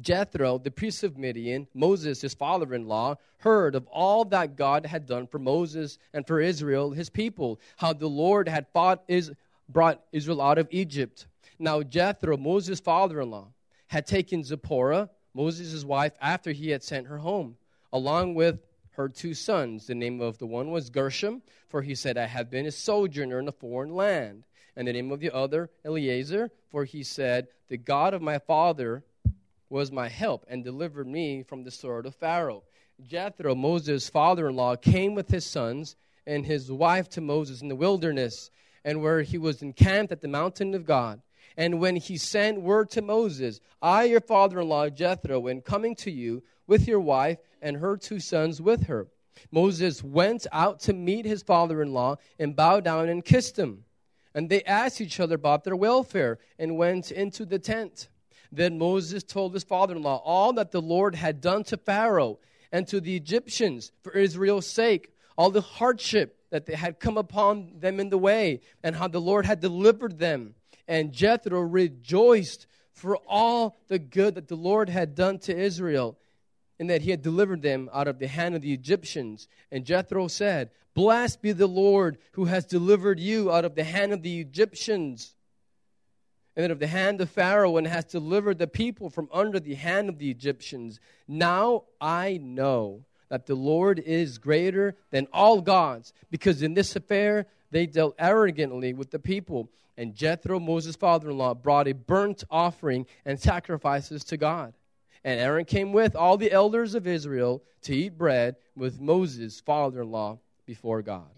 Jethro, 0.00 0.58
the 0.58 0.70
priest 0.70 1.02
of 1.04 1.18
Midian, 1.18 1.66
Moses, 1.74 2.20
his 2.20 2.34
father 2.34 2.74
in 2.74 2.86
law, 2.86 3.16
heard 3.38 3.74
of 3.74 3.86
all 3.88 4.24
that 4.26 4.56
God 4.56 4.86
had 4.86 5.06
done 5.06 5.26
for 5.26 5.38
Moses 5.38 5.98
and 6.12 6.26
for 6.26 6.40
Israel, 6.40 6.90
his 6.90 7.10
people, 7.10 7.60
how 7.76 7.92
the 7.92 8.08
Lord 8.08 8.48
had 8.48 8.66
is, 9.06 9.32
brought 9.68 10.02
Israel 10.12 10.42
out 10.42 10.58
of 10.58 10.68
Egypt. 10.70 11.26
Now, 11.58 11.82
Jethro, 11.82 12.36
Moses' 12.36 12.80
father 12.80 13.20
in 13.20 13.30
law, 13.30 13.48
had 13.88 14.06
taken 14.06 14.44
Zipporah, 14.44 15.10
Moses' 15.34 15.84
wife, 15.84 16.12
after 16.20 16.52
he 16.52 16.70
had 16.70 16.82
sent 16.82 17.06
her 17.06 17.18
home, 17.18 17.56
along 17.92 18.34
with 18.34 18.60
her 18.92 19.08
two 19.08 19.34
sons. 19.34 19.86
The 19.86 19.94
name 19.94 20.20
of 20.20 20.38
the 20.38 20.46
one 20.46 20.70
was 20.70 20.90
Gershom, 20.90 21.42
for 21.68 21.82
he 21.82 21.94
said, 21.94 22.18
I 22.18 22.26
have 22.26 22.50
been 22.50 22.66
a 22.66 22.72
sojourner 22.72 23.38
in 23.38 23.48
a 23.48 23.52
foreign 23.52 23.94
land. 23.94 24.44
And 24.76 24.86
the 24.86 24.92
name 24.92 25.10
of 25.10 25.20
the 25.20 25.34
other, 25.34 25.70
Eliezer, 25.84 26.50
for 26.70 26.84
he 26.84 27.02
said, 27.02 27.48
The 27.68 27.76
God 27.76 28.14
of 28.14 28.22
my 28.22 28.38
father 28.38 29.04
was 29.70 29.92
my 29.92 30.08
help 30.08 30.44
and 30.48 30.64
delivered 30.64 31.06
me 31.06 31.42
from 31.42 31.64
the 31.64 31.70
sword 31.70 32.06
of 32.06 32.14
Pharaoh. 32.14 32.64
Jethro, 33.06 33.54
Moses' 33.54 34.08
father 34.08 34.48
in 34.48 34.56
law, 34.56 34.76
came 34.76 35.14
with 35.14 35.28
his 35.28 35.46
sons 35.46 35.96
and 36.26 36.44
his 36.44 36.70
wife 36.70 37.08
to 37.10 37.20
Moses 37.20 37.62
in 37.62 37.68
the 37.68 37.76
wilderness, 37.76 38.50
and 38.84 39.02
where 39.02 39.22
he 39.22 39.38
was 39.38 39.62
encamped 39.62 40.12
at 40.12 40.20
the 40.20 40.28
mountain 40.28 40.74
of 40.74 40.84
God. 40.84 41.20
And 41.56 41.80
when 41.80 41.96
he 41.96 42.16
sent 42.16 42.60
word 42.60 42.90
to 42.90 43.02
Moses, 43.02 43.60
I, 43.82 44.04
your 44.04 44.20
father 44.20 44.60
in 44.60 44.68
law, 44.68 44.88
Jethro, 44.88 45.48
am 45.48 45.60
coming 45.60 45.96
to 45.96 46.10
you 46.10 46.42
with 46.66 46.86
your 46.86 47.00
wife 47.00 47.38
and 47.60 47.76
her 47.76 47.96
two 47.96 48.20
sons 48.20 48.60
with 48.60 48.84
her. 48.84 49.08
Moses 49.50 50.02
went 50.02 50.46
out 50.52 50.80
to 50.80 50.92
meet 50.92 51.24
his 51.24 51.42
father 51.42 51.82
in 51.82 51.92
law 51.92 52.16
and 52.38 52.56
bowed 52.56 52.84
down 52.84 53.08
and 53.08 53.24
kissed 53.24 53.58
him. 53.58 53.84
And 54.34 54.48
they 54.48 54.62
asked 54.64 55.00
each 55.00 55.20
other 55.20 55.34
about 55.34 55.64
their 55.64 55.76
welfare 55.76 56.38
and 56.58 56.76
went 56.76 57.10
into 57.10 57.44
the 57.44 57.58
tent. 57.58 58.08
Then 58.50 58.78
Moses 58.78 59.22
told 59.22 59.54
his 59.54 59.64
father 59.64 59.94
in 59.94 60.02
law 60.02 60.22
all 60.24 60.52
that 60.54 60.70
the 60.70 60.80
Lord 60.80 61.14
had 61.14 61.40
done 61.40 61.64
to 61.64 61.76
Pharaoh 61.76 62.38
and 62.72 62.86
to 62.88 63.00
the 63.00 63.16
Egyptians 63.16 63.92
for 64.02 64.12
Israel's 64.12 64.66
sake, 64.66 65.12
all 65.36 65.50
the 65.50 65.60
hardship 65.60 66.38
that 66.50 66.66
they 66.66 66.74
had 66.74 67.00
come 67.00 67.18
upon 67.18 67.78
them 67.78 68.00
in 68.00 68.08
the 68.08 68.18
way, 68.18 68.60
and 68.82 68.96
how 68.96 69.08
the 69.08 69.20
Lord 69.20 69.44
had 69.44 69.60
delivered 69.60 70.18
them. 70.18 70.54
And 70.86 71.12
Jethro 71.12 71.60
rejoiced 71.60 72.66
for 72.92 73.16
all 73.28 73.76
the 73.88 73.98
good 73.98 74.34
that 74.34 74.48
the 74.48 74.56
Lord 74.56 74.88
had 74.88 75.14
done 75.14 75.38
to 75.40 75.56
Israel 75.56 76.18
and 76.78 76.88
that 76.90 77.02
he 77.02 77.10
had 77.10 77.22
delivered 77.22 77.62
them 77.62 77.90
out 77.92 78.08
of 78.08 78.18
the 78.18 78.28
hand 78.28 78.54
of 78.54 78.62
the 78.62 78.72
Egyptians. 78.72 79.48
And 79.70 79.84
Jethro 79.84 80.28
said, 80.28 80.70
Blessed 80.94 81.42
be 81.42 81.52
the 81.52 81.66
Lord 81.66 82.18
who 82.32 82.46
has 82.46 82.64
delivered 82.64 83.20
you 83.20 83.52
out 83.52 83.64
of 83.64 83.74
the 83.74 83.84
hand 83.84 84.12
of 84.12 84.22
the 84.22 84.40
Egyptians. 84.40 85.34
And 86.58 86.64
then 86.64 86.70
of 86.72 86.80
the 86.80 86.88
hand 86.88 87.20
of 87.20 87.30
Pharaoh, 87.30 87.76
and 87.76 87.86
has 87.86 88.04
delivered 88.04 88.58
the 88.58 88.66
people 88.66 89.10
from 89.10 89.28
under 89.32 89.60
the 89.60 89.76
hand 89.76 90.08
of 90.08 90.18
the 90.18 90.28
Egyptians. 90.28 90.98
Now 91.28 91.84
I 92.00 92.40
know 92.42 93.04
that 93.28 93.46
the 93.46 93.54
Lord 93.54 94.00
is 94.00 94.38
greater 94.38 94.96
than 95.12 95.28
all 95.32 95.60
gods, 95.60 96.12
because 96.32 96.60
in 96.60 96.74
this 96.74 96.96
affair 96.96 97.46
they 97.70 97.86
dealt 97.86 98.16
arrogantly 98.18 98.92
with 98.92 99.12
the 99.12 99.20
people. 99.20 99.70
And 99.96 100.16
Jethro, 100.16 100.58
Moses' 100.58 100.96
father 100.96 101.30
in 101.30 101.38
law, 101.38 101.54
brought 101.54 101.86
a 101.86 101.92
burnt 101.92 102.42
offering 102.50 103.06
and 103.24 103.38
sacrifices 103.38 104.24
to 104.24 104.36
God. 104.36 104.74
And 105.22 105.38
Aaron 105.38 105.64
came 105.64 105.92
with 105.92 106.16
all 106.16 106.36
the 106.36 106.50
elders 106.50 106.96
of 106.96 107.06
Israel 107.06 107.62
to 107.82 107.94
eat 107.94 108.18
bread 108.18 108.56
with 108.74 109.00
Moses' 109.00 109.60
father 109.60 110.02
in 110.02 110.10
law 110.10 110.40
before 110.66 111.02
God. 111.02 111.30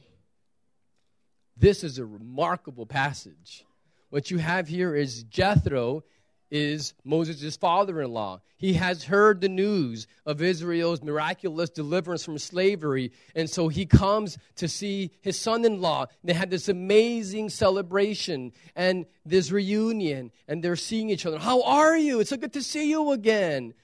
This 1.59 1.85
is 1.85 1.99
a 1.99 2.07
remarkable 2.07 2.87
passage. 2.87 3.67
What 4.11 4.31
you 4.31 4.39
have 4.39 4.69
here 4.69 4.95
is 4.95 5.23
Jethro 5.25 6.05
is 6.51 6.95
Moses' 7.05 7.57
father 7.57 8.03
in 8.03 8.11
law. 8.11 8.41
He 8.57 8.75
has 8.75 9.05
heard 9.05 9.41
the 9.41 9.49
news 9.49 10.09
of 10.27 10.43
Israel's 10.43 11.03
miraculous 11.03 11.71
deliverance 11.71 12.25
from 12.25 12.37
slavery, 12.39 13.13
and 13.37 13.49
so 13.49 13.69
he 13.69 13.87
comes 13.87 14.37
to 14.57 14.69
see 14.69 15.13
his 15.23 15.39
son 15.39 15.65
in 15.65 15.81
law. 15.81 16.07
They 16.25 16.33
had 16.33 16.51
this 16.51 16.69
amazing 16.69 17.51
celebration 17.51 18.53
and 18.75 19.07
this 19.25 19.53
reunion, 19.53 20.33
and 20.49 20.63
they're 20.63 20.77
seeing 20.77 21.09
each 21.09 21.25
other. 21.25 21.39
How 21.39 21.63
are 21.63 21.97
you? 21.97 22.19
It's 22.21 22.31
so 22.31 22.37
good 22.37 22.53
to 22.55 22.63
see 22.63 22.91
you 22.91 23.13
again. 23.13 23.75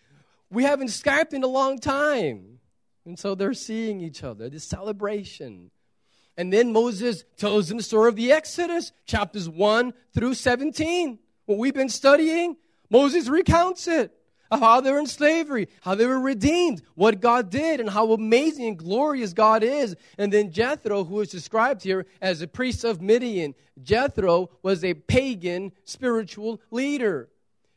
We 0.51 0.65
haven't 0.65 0.89
Skyped 0.89 1.33
in 1.33 1.45
a 1.45 1.49
long 1.49 1.79
time. 1.79 2.59
And 3.05 3.17
so 3.17 3.37
they're 3.37 3.55
seeing 3.55 4.01
each 4.01 4.25
other, 4.25 4.51
this 4.51 4.65
celebration. 4.65 5.71
And 6.37 6.53
then 6.53 6.73
Moses 6.73 7.25
tells 7.37 7.69
them 7.69 7.79
the 7.79 7.83
story 7.83 8.09
of 8.09 8.17
the 8.17 8.33
Exodus, 8.33 8.93
chapters 9.07 9.49
1 9.49 9.95
through 10.13 10.35
17 10.35 11.19
what 11.47 11.59
we've 11.59 11.75
been 11.75 11.89
studying, 11.89 12.57
Moses 12.91 13.29
recounts 13.29 13.89
it 13.89 14.13
of 14.51 14.61
how 14.61 14.81
they 14.81 14.93
were 14.93 14.99
in 14.99 15.07
slavery, 15.07 15.69
how 15.81 15.95
they 15.95 16.07
were 16.07 16.21
redeemed, 16.21 16.83
what 16.95 17.21
God 17.21 17.51
did, 17.51 17.81
and 17.81 17.91
how 17.91 18.13
amazing 18.13 18.67
and 18.67 18.79
glorious 18.79 19.33
God 19.33 19.63
is. 19.65 19.97
And 20.19 20.33
then 20.33 20.53
Jethro, 20.53 21.05
who 21.05 21.21
is 21.21 21.31
described 21.31 21.83
here 21.83 22.07
as 22.21 22.43
a 22.43 22.49
priest 22.49 22.85
of 22.85 23.01
Midian, 23.01 23.55
Jethro 23.83 24.51
was 24.63 24.85
a 24.85 24.95
pagan 24.95 25.73
spiritual 25.85 26.61
leader. 26.71 27.29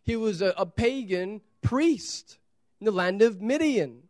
He 0.03 0.15
was 0.15 0.41
a, 0.41 0.53
a 0.57 0.65
pagan 0.65 1.41
priest 1.61 2.37
in 2.79 2.85
the 2.85 2.91
land 2.91 3.21
of 3.21 3.41
Midian. 3.41 4.03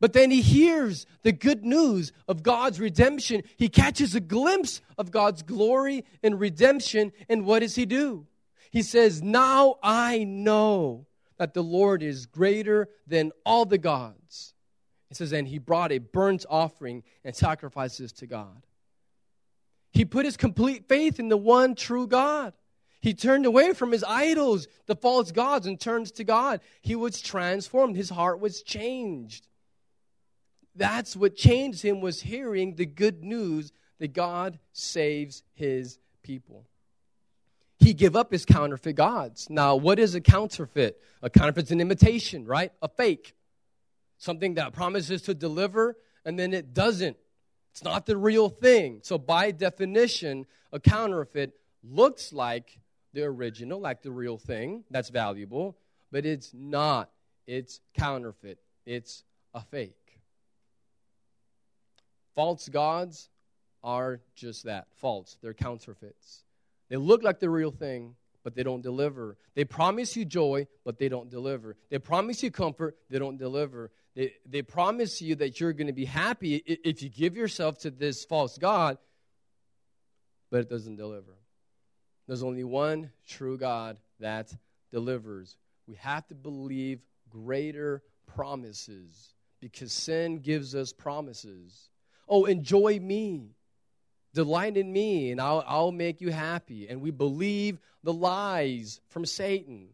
But 0.00 0.12
then 0.12 0.30
he 0.30 0.42
hears 0.42 1.06
the 1.22 1.32
good 1.32 1.64
news 1.64 2.12
of 2.28 2.42
God's 2.42 2.78
redemption. 2.78 3.42
He 3.56 3.68
catches 3.68 4.14
a 4.14 4.20
glimpse 4.20 4.80
of 4.96 5.10
God's 5.10 5.42
glory 5.42 6.04
and 6.22 6.38
redemption. 6.38 7.12
And 7.28 7.44
what 7.44 7.60
does 7.60 7.74
he 7.74 7.84
do? 7.84 8.26
He 8.70 8.82
says, 8.82 9.22
Now 9.22 9.76
I 9.82 10.24
know 10.24 11.06
that 11.38 11.54
the 11.54 11.62
Lord 11.62 12.02
is 12.02 12.26
greater 12.26 12.88
than 13.06 13.32
all 13.44 13.64
the 13.64 13.78
gods. 13.78 14.54
He 15.08 15.14
says, 15.14 15.32
And 15.32 15.48
he 15.48 15.58
brought 15.58 15.90
a 15.90 15.98
burnt 15.98 16.46
offering 16.48 17.02
and 17.24 17.34
sacrifices 17.34 18.12
to 18.14 18.26
God. 18.26 18.66
He 19.92 20.04
put 20.04 20.26
his 20.26 20.36
complete 20.36 20.88
faith 20.88 21.18
in 21.18 21.28
the 21.28 21.36
one 21.36 21.74
true 21.74 22.06
God. 22.06 22.52
He 23.00 23.14
turned 23.14 23.46
away 23.46 23.74
from 23.74 23.92
his 23.92 24.04
idols, 24.04 24.66
the 24.86 24.96
false 24.96 25.32
gods, 25.32 25.66
and 25.66 25.80
turns 25.80 26.12
to 26.12 26.24
God. 26.24 26.60
He 26.82 26.94
was 26.94 27.20
transformed. 27.20 27.96
His 27.96 28.10
heart 28.10 28.40
was 28.40 28.62
changed. 28.62 29.48
That's 30.78 31.14
what 31.14 31.36
changed 31.36 31.82
him 31.82 32.00
was 32.00 32.22
hearing 32.22 32.76
the 32.76 32.86
good 32.86 33.22
news 33.22 33.72
that 33.98 34.14
God 34.14 34.58
saves 34.72 35.42
his 35.54 35.98
people 36.22 36.64
he 37.78 37.94
give 37.94 38.16
up 38.16 38.32
his 38.32 38.44
counterfeit 38.44 38.96
gods. 38.96 39.48
Now, 39.48 39.76
what 39.76 39.98
is 39.98 40.14
a 40.14 40.20
counterfeit? 40.20 41.00
A 41.22 41.30
counterfeit's 41.30 41.70
an 41.70 41.80
imitation, 41.80 42.44
right? 42.44 42.72
A 42.82 42.88
fake. 42.88 43.34
Something 44.18 44.54
that 44.54 44.72
promises 44.72 45.22
to 45.22 45.34
deliver 45.34 45.96
and 46.24 46.38
then 46.38 46.52
it 46.52 46.74
doesn't. 46.74 47.16
It's 47.70 47.84
not 47.84 48.06
the 48.06 48.16
real 48.16 48.48
thing. 48.48 49.00
So, 49.04 49.16
by 49.16 49.52
definition, 49.52 50.46
a 50.72 50.80
counterfeit 50.80 51.54
looks 51.84 52.32
like 52.32 52.80
the 53.12 53.22
original, 53.22 53.80
like 53.80 54.02
the 54.02 54.10
real 54.10 54.36
thing 54.36 54.84
that's 54.90 55.10
valuable, 55.10 55.78
but 56.10 56.26
it's 56.26 56.52
not. 56.52 57.10
It's 57.46 57.80
counterfeit, 57.94 58.58
it's 58.84 59.22
a 59.54 59.62
fake. 59.62 59.97
False 62.38 62.68
gods 62.68 63.30
are 63.82 64.20
just 64.36 64.66
that 64.66 64.86
false, 64.94 65.36
they're 65.42 65.54
counterfeits. 65.54 66.44
They 66.88 66.94
look 66.94 67.24
like 67.24 67.40
the 67.40 67.50
real 67.50 67.72
thing, 67.72 68.14
but 68.44 68.54
they 68.54 68.62
don't 68.62 68.80
deliver. 68.80 69.36
They 69.56 69.64
promise 69.64 70.14
you 70.14 70.24
joy, 70.24 70.68
but 70.84 71.00
they 71.00 71.08
don't 71.08 71.30
deliver. 71.30 71.76
They 71.90 71.98
promise 71.98 72.40
you 72.44 72.52
comfort, 72.52 72.96
they 73.10 73.18
don't 73.18 73.38
deliver. 73.38 73.90
They, 74.14 74.34
they 74.48 74.62
promise 74.62 75.20
you 75.20 75.34
that 75.34 75.58
you're 75.58 75.72
going 75.72 75.88
to 75.88 75.92
be 75.92 76.04
happy 76.04 76.62
if 76.64 77.02
you 77.02 77.08
give 77.08 77.36
yourself 77.36 77.78
to 77.78 77.90
this 77.90 78.24
false 78.24 78.56
God, 78.56 78.98
but 80.48 80.60
it 80.60 80.70
doesn't 80.70 80.94
deliver. 80.94 81.34
There's 82.28 82.44
only 82.44 82.62
one 82.62 83.10
true 83.26 83.58
God 83.58 83.98
that 84.20 84.54
delivers. 84.92 85.56
We 85.88 85.96
have 85.96 86.24
to 86.28 86.36
believe 86.36 87.00
greater 87.30 88.04
promises 88.28 89.34
because 89.58 89.92
sin 89.92 90.38
gives 90.38 90.76
us 90.76 90.92
promises. 90.92 91.90
Oh, 92.28 92.44
enjoy 92.44 92.98
me. 93.00 93.54
Delight 94.34 94.76
in 94.76 94.92
me, 94.92 95.30
and 95.30 95.40
I'll, 95.40 95.64
I'll 95.66 95.92
make 95.92 96.20
you 96.20 96.30
happy. 96.30 96.88
And 96.88 97.00
we 97.00 97.10
believe 97.10 97.80
the 98.04 98.12
lies 98.12 99.00
from 99.08 99.24
Satan. 99.24 99.88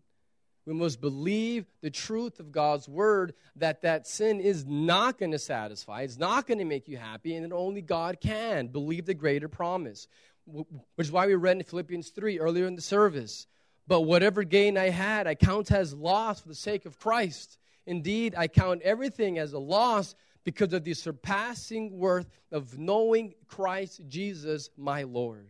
We 0.67 0.73
must 0.73 1.01
believe 1.01 1.67
the 1.83 1.91
truth 1.91 2.41
of 2.41 2.51
God's 2.51 2.89
word 2.89 3.35
that 3.57 3.83
that 3.83 4.07
sin 4.07 4.41
is 4.41 4.65
not 4.67 5.19
going 5.19 5.33
to 5.33 5.39
satisfy, 5.39 6.03
it's 6.03 6.19
not 6.19 6.47
going 6.47 6.59
to 6.59 6.65
make 6.65 6.89
you 6.89 6.97
happy, 6.97 7.35
and 7.37 7.45
that 7.45 7.55
only 7.55 7.83
God 7.83 8.21
can. 8.21 8.69
Believe 8.69 9.07
the 9.07 9.15
greater 9.15 9.49
promise, 9.49 10.09
which 10.47 10.67
is 11.07 11.13
why 11.13 11.27
we 11.27 11.35
read 11.35 11.59
in 11.59 11.63
Philippians 11.63 12.09
3 12.11 12.39
earlier 12.39 12.67
in 12.67 12.77
the 12.77 12.83
service. 12.83 13.47
But 13.87 14.03
whatever 14.03 14.43
gain 14.43 14.79
I 14.79 14.89
had, 14.89 15.27
I 15.27 15.35
count 15.35 15.71
as 15.71 15.93
loss 15.93 16.41
for 16.41 16.49
the 16.49 16.55
sake 16.55 16.87
of 16.87 16.99
Christ. 16.99 17.59
Indeed, 17.87 18.35
I 18.37 18.49
count 18.49 18.81
everything 18.83 19.39
as 19.39 19.53
a 19.53 19.59
loss 19.59 20.15
because 20.45 20.73
of 20.73 20.85
the 20.85 20.95
surpassing 20.95 21.99
worth 21.99 22.29
of 22.53 22.79
knowing 22.79 23.35
Christ 23.47 24.03
Jesus, 24.09 24.71
my 24.77 25.03
Lord. 25.03 25.49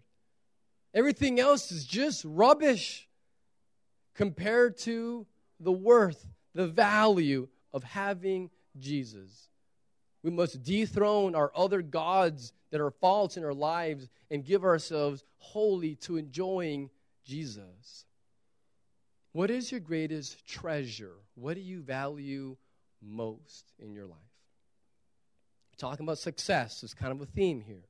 Everything 0.95 1.41
else 1.41 1.73
is 1.73 1.85
just 1.85 2.25
rubbish 2.25 3.09
compared 4.15 4.79
to 4.79 5.27
the 5.59 5.73
worth, 5.73 6.27
the 6.55 6.69
value 6.69 7.49
of 7.73 7.83
having 7.83 8.51
Jesus. 8.79 9.49
We 10.23 10.31
must 10.31 10.63
dethrone 10.63 11.35
our 11.35 11.51
other 11.55 11.83
gods 11.83 12.53
that 12.71 12.81
are 12.81 12.93
false 12.93 13.37
in 13.37 13.45
our 13.45 13.53
lives 13.53 14.09
and 14.31 14.45
give 14.45 14.65
ourselves 14.65 15.25
wholly 15.39 15.97
to 15.97 16.17
enjoying 16.17 16.91
Jesus. 17.25 18.07
What 19.33 19.51
is 19.51 19.73
your 19.73 19.81
greatest 19.81 20.47
treasure? 20.47 21.17
What 21.35 21.55
do 21.55 21.61
you 21.61 21.83
value 21.83 22.57
most 23.03 23.73
in 23.81 23.93
your 23.93 24.07
life? 24.07 24.34
Talking 25.75 26.05
about 26.05 26.19
success 26.19 26.83
is 26.83 26.95
kind 26.95 27.13
of 27.13 27.21
a 27.21 27.27
theme 27.27 27.61
here. 27.61 27.85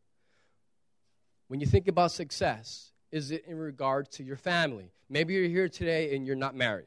When 1.48 1.60
you 1.60 1.66
think 1.66 1.88
about 1.88 2.12
success, 2.12 2.92
is 3.12 3.30
it 3.30 3.44
in 3.46 3.58
regard 3.58 4.10
to 4.12 4.24
your 4.24 4.36
family? 4.36 4.90
Maybe 5.08 5.34
you're 5.34 5.48
here 5.48 5.68
today 5.68 6.16
and 6.16 6.26
you're 6.26 6.36
not 6.36 6.54
married. 6.54 6.86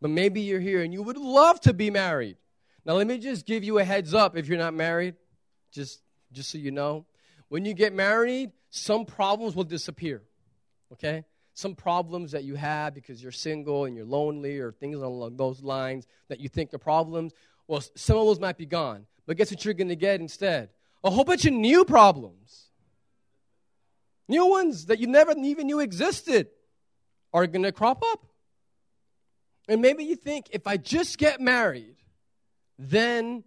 But 0.00 0.10
maybe 0.10 0.42
you're 0.42 0.60
here 0.60 0.82
and 0.82 0.92
you 0.92 1.02
would 1.02 1.16
love 1.16 1.60
to 1.62 1.72
be 1.72 1.90
married. 1.90 2.36
Now 2.84 2.94
let 2.94 3.06
me 3.06 3.18
just 3.18 3.46
give 3.46 3.64
you 3.64 3.78
a 3.78 3.84
heads 3.84 4.14
up 4.14 4.36
if 4.36 4.48
you're 4.48 4.58
not 4.58 4.74
married, 4.74 5.14
just 5.72 6.02
just 6.32 6.50
so 6.50 6.58
you 6.58 6.70
know. 6.70 7.06
When 7.48 7.64
you 7.64 7.74
get 7.74 7.94
married, 7.94 8.50
some 8.70 9.04
problems 9.04 9.54
will 9.54 9.64
disappear. 9.64 10.22
Okay? 10.92 11.24
Some 11.54 11.74
problems 11.74 12.32
that 12.32 12.44
you 12.44 12.54
have 12.56 12.94
because 12.94 13.22
you're 13.22 13.32
single 13.32 13.86
and 13.86 13.96
you're 13.96 14.04
lonely 14.04 14.58
or 14.58 14.72
things 14.72 14.96
along 14.96 15.36
those 15.36 15.62
lines 15.62 16.06
that 16.28 16.40
you 16.40 16.48
think 16.48 16.74
are 16.74 16.78
problems, 16.78 17.32
well, 17.66 17.82
some 17.94 18.18
of 18.18 18.26
those 18.26 18.40
might 18.40 18.58
be 18.58 18.66
gone. 18.66 19.06
But 19.26 19.36
guess 19.36 19.50
what 19.50 19.64
you're 19.64 19.74
going 19.74 19.88
to 19.88 19.96
get 19.96 20.20
instead? 20.20 20.70
A 21.02 21.10
whole 21.10 21.24
bunch 21.24 21.44
of 21.44 21.52
new 21.52 21.84
problems. 21.84 22.66
New 24.28 24.46
ones 24.46 24.86
that 24.86 24.98
you 24.98 25.06
never 25.06 25.32
even 25.36 25.66
knew 25.66 25.80
existed 25.80 26.48
are 27.32 27.46
going 27.46 27.62
to 27.64 27.72
crop 27.72 28.02
up. 28.02 28.26
And 29.68 29.82
maybe 29.82 30.04
you 30.04 30.16
think 30.16 30.46
if 30.52 30.66
I 30.66 30.76
just 30.76 31.18
get 31.18 31.40
married, 31.40 31.96
then 32.78 33.44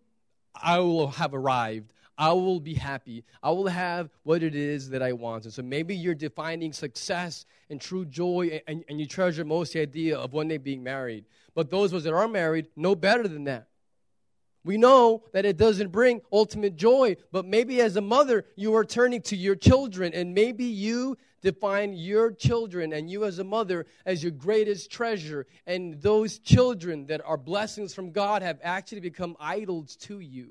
I 0.54 0.80
will 0.80 1.08
have 1.08 1.34
arrived. 1.34 1.94
I 2.18 2.34
will 2.34 2.60
be 2.60 2.74
happy. 2.74 3.24
I 3.42 3.52
will 3.52 3.68
have 3.68 4.10
what 4.24 4.44
it 4.44 4.54
is 4.54 4.90
that 4.90 5.02
I 5.02 5.14
want. 5.14 5.46
And 5.46 5.54
so 5.54 5.62
maybe 5.62 5.96
you're 5.96 6.14
defining 6.14 6.74
success 6.74 7.46
and 7.70 7.80
true 7.80 8.04
joy, 8.04 8.62
and, 8.68 8.84
and 8.90 9.00
you 9.00 9.06
treasure 9.06 9.46
most 9.46 9.72
the 9.72 9.80
idea 9.80 10.18
of 10.18 10.34
one 10.34 10.50
day 10.50 10.58
being 10.58 10.84
married. 10.84 11.24
But 11.56 11.70
those 11.70 11.94
of 11.94 12.00
us 12.00 12.04
that 12.04 12.14
are 12.14 12.28
married 12.28 12.68
know 12.76 12.94
better 12.94 13.26
than 13.26 13.46
that. 13.46 13.69
We 14.64 14.78
know 14.78 15.24
that 15.32 15.46
it 15.46 15.58
doesn't 15.58 15.92
bring 15.92 16.22
ultimate 16.32 16.76
joy, 16.76 17.16
but 17.32 17.46
maybe 17.46 17.80
as 17.82 17.96
a 17.96 18.02
mother, 18.02 18.46
you 18.56 18.76
are 18.76 18.84
turning 18.84 19.22
to 19.24 19.36
your 19.36 19.56
children, 19.56 20.14
and 20.14 20.34
maybe 20.34 20.66
you 20.66 21.18
define 21.42 21.94
your 21.94 22.32
children 22.32 22.92
and 22.92 23.10
you 23.10 23.24
as 23.24 23.40
a 23.40 23.44
mother 23.44 23.86
as 24.06 24.22
your 24.22 24.34
greatest 24.34 24.92
treasure. 24.92 25.48
And 25.66 26.02
those 26.02 26.40
children 26.40 27.06
that 27.08 27.22
are 27.26 27.38
blessings 27.38 27.94
from 27.94 28.12
God 28.12 28.42
have 28.42 28.60
actually 28.62 29.00
become 29.00 29.38
idols 29.40 29.96
to 30.02 30.20
you. 30.20 30.50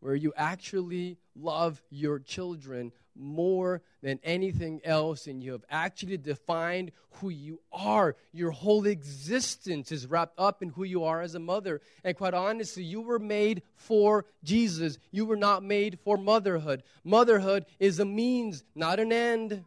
Where 0.00 0.14
you 0.14 0.32
actually 0.36 1.18
love 1.36 1.82
your 1.90 2.18
children 2.18 2.92
more 3.16 3.82
than 4.02 4.18
anything 4.22 4.80
else, 4.84 5.26
and 5.26 5.42
you 5.42 5.52
have 5.52 5.64
actually 5.70 6.16
defined 6.16 6.92
who 7.16 7.28
you 7.28 7.60
are. 7.72 8.16
Your 8.32 8.50
whole 8.50 8.86
existence 8.86 9.92
is 9.92 10.06
wrapped 10.06 10.38
up 10.38 10.62
in 10.62 10.70
who 10.70 10.84
you 10.84 11.04
are 11.04 11.20
as 11.20 11.34
a 11.34 11.40
mother. 11.40 11.80
And 12.04 12.16
quite 12.16 12.34
honestly, 12.34 12.82
you 12.82 13.00
were 13.00 13.18
made 13.18 13.62
for 13.76 14.24
Jesus. 14.42 14.98
You 15.10 15.26
were 15.26 15.36
not 15.36 15.62
made 15.62 15.98
for 16.04 16.16
motherhood. 16.16 16.82
Motherhood 17.04 17.66
is 17.78 18.00
a 18.00 18.04
means, 18.04 18.64
not 18.74 18.98
an 18.98 19.12
end. 19.12 19.64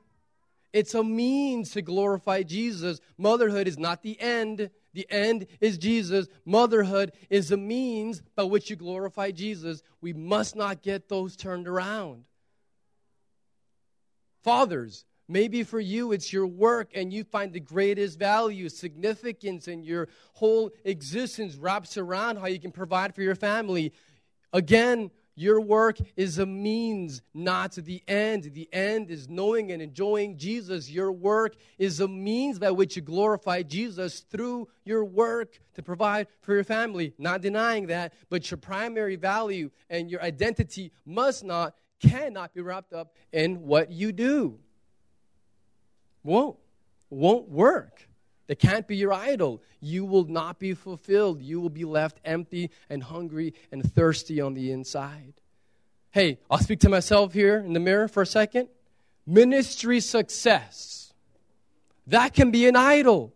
It's 0.73 0.93
a 0.93 1.03
means 1.03 1.71
to 1.71 1.81
glorify 1.81 2.43
Jesus. 2.43 2.99
Motherhood 3.17 3.67
is 3.67 3.77
not 3.77 4.03
the 4.03 4.19
end. 4.19 4.69
The 4.93 5.08
end 5.10 5.47
is 5.62 5.77
Jesus. 5.77 6.27
Motherhood 6.43 7.13
is 7.29 7.51
a 7.51 7.58
means 7.58 8.21
by 8.36 8.43
which 8.43 8.69
you 8.69 8.75
glorify 8.75 9.31
Jesus. 9.31 9.81
We 10.01 10.12
must 10.12 10.55
not 10.55 10.81
get 10.81 11.08
those 11.08 11.38
turned 11.38 11.67
around. 11.67 12.25
Fathers, 14.45 15.05
maybe 15.27 15.63
for 15.63 15.79
you 15.79 16.12
it's 16.12 16.31
your 16.31 16.45
work 16.45 16.91
and 16.93 17.12
you 17.12 17.23
find 17.23 17.51
the 17.51 17.60
greatest 17.60 18.19
value, 18.19 18.69
significance, 18.69 19.67
and 19.67 19.84
your 19.84 20.08
whole 20.34 20.69
existence 20.84 21.55
wraps 21.55 21.97
around 21.97 22.38
how 22.38 22.45
you 22.45 22.60
can 22.60 22.71
provide 22.71 23.15
for 23.15 23.23
your 23.23 23.34
family. 23.34 23.91
Again, 24.53 25.10
your 25.34 25.60
work 25.60 25.97
is 26.15 26.38
a 26.38 26.45
means, 26.45 27.23
not 27.34 27.71
the 27.71 28.03
end. 28.08 28.51
The 28.53 28.69
end 28.71 29.10
is 29.10 29.27
knowing 29.27 29.71
and 29.71 29.81
enjoying 29.81 30.38
Jesus. 30.38 30.91
Your 30.91 31.12
work 31.12 31.55
is 31.79 31.99
a 31.99 32.08
means 32.08 32.60
by 32.60 32.69
which 32.69 32.95
you 32.95 33.01
glorify 33.01 33.63
Jesus 33.63 34.19
through 34.19 34.67
your 34.84 35.05
work 35.05 35.60
to 35.73 35.81
provide 35.81 36.27
for 36.41 36.53
your 36.53 36.63
family. 36.63 37.15
Not 37.17 37.41
denying 37.41 37.88
that, 37.88 38.13
but 38.29 38.51
your 38.51 38.60
primary 38.60 39.15
value 39.15 39.71
and 39.89 40.08
your 40.08 40.21
identity 40.21 40.91
must 41.03 41.43
not 41.43 41.73
cannot 41.99 42.53
be 42.53 42.62
wrapped 42.62 42.93
up 42.93 43.15
in 43.31 43.65
what 43.65 43.91
you 43.91 44.12
do. 44.12 44.60
Won't. 46.23 46.58
Won't 47.10 47.49
work. 47.49 48.08
They 48.47 48.55
can't 48.55 48.88
be 48.88 48.95
your 48.95 49.13
idol. 49.13 49.62
You 49.79 50.05
will 50.05 50.25
not 50.25 50.60
be 50.60 50.73
fulfilled. 50.73 51.41
You 51.41 51.62
will 51.62 51.69
be 51.69 51.86
left 51.86 52.19
empty 52.25 52.71
and 52.89 53.03
hungry 53.03 53.53
and 53.71 53.84
thirsty 53.93 54.41
on 54.41 54.53
the 54.53 54.71
inside. 54.71 55.34
Hey, 56.12 56.39
I'll 56.49 56.60
speak 56.60 56.79
to 56.81 56.89
myself 56.89 57.34
here 57.34 57.58
in 57.58 57.73
the 57.73 57.79
mirror 57.79 58.08
for 58.08 58.23
a 58.23 58.25
second. 58.25 58.69
Ministry 59.27 59.99
success. 59.99 61.13
That 62.08 62.34
can 62.34 62.51
be 62.51 62.67
an 62.67 62.75
idol 62.75 63.34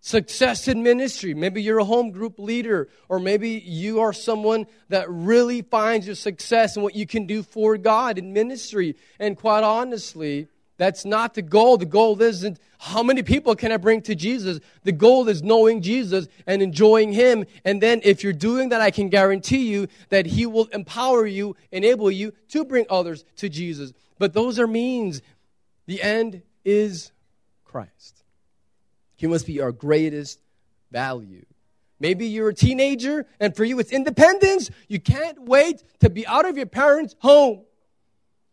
success 0.00 0.66
in 0.68 0.82
ministry. 0.82 1.34
Maybe 1.34 1.62
you're 1.62 1.78
a 1.78 1.84
home 1.84 2.10
group 2.10 2.38
leader, 2.38 2.88
or 3.08 3.20
maybe 3.20 3.50
you 3.50 4.00
are 4.00 4.12
someone 4.12 4.66
that 4.88 5.08
really 5.10 5.62
finds 5.62 6.06
your 6.06 6.16
success 6.16 6.76
in 6.76 6.82
what 6.82 6.94
you 6.94 7.06
can 7.06 7.26
do 7.26 7.42
for 7.42 7.76
God 7.76 8.18
in 8.18 8.32
ministry. 8.32 8.96
And 9.18 9.36
quite 9.36 9.62
honestly, 9.62 10.48
that's 10.78 11.04
not 11.04 11.34
the 11.34 11.42
goal. 11.42 11.76
The 11.76 11.84
goal 11.84 12.20
isn't 12.22 12.58
how 12.78 13.02
many 13.02 13.22
people 13.22 13.54
can 13.54 13.70
I 13.70 13.76
bring 13.76 14.00
to 14.02 14.14
Jesus. 14.14 14.60
The 14.84 14.92
goal 14.92 15.28
is 15.28 15.42
knowing 15.42 15.82
Jesus 15.82 16.26
and 16.46 16.62
enjoying 16.62 17.12
Him. 17.12 17.44
And 17.66 17.82
then 17.82 18.00
if 18.02 18.24
you're 18.24 18.32
doing 18.32 18.70
that, 18.70 18.80
I 18.80 18.90
can 18.90 19.10
guarantee 19.10 19.70
you 19.70 19.88
that 20.08 20.24
He 20.24 20.46
will 20.46 20.64
empower 20.72 21.26
you, 21.26 21.54
enable 21.70 22.10
you 22.10 22.32
to 22.48 22.64
bring 22.64 22.86
others 22.88 23.26
to 23.36 23.50
Jesus. 23.50 23.92
But 24.18 24.32
those 24.32 24.58
are 24.58 24.66
means. 24.66 25.20
The 25.84 26.00
end 26.00 26.40
is 26.64 27.12
Christ. 27.64 28.19
He 29.20 29.26
must 29.26 29.46
be 29.46 29.60
our 29.60 29.70
greatest 29.70 30.40
value. 30.90 31.44
Maybe 31.98 32.28
you're 32.28 32.48
a 32.48 32.54
teenager 32.54 33.26
and 33.38 33.54
for 33.54 33.64
you 33.64 33.78
it's 33.78 33.92
independence. 33.92 34.70
You 34.88 34.98
can't 34.98 35.42
wait 35.42 35.84
to 36.00 36.08
be 36.08 36.26
out 36.26 36.48
of 36.48 36.56
your 36.56 36.64
parents' 36.64 37.14
home. 37.18 37.60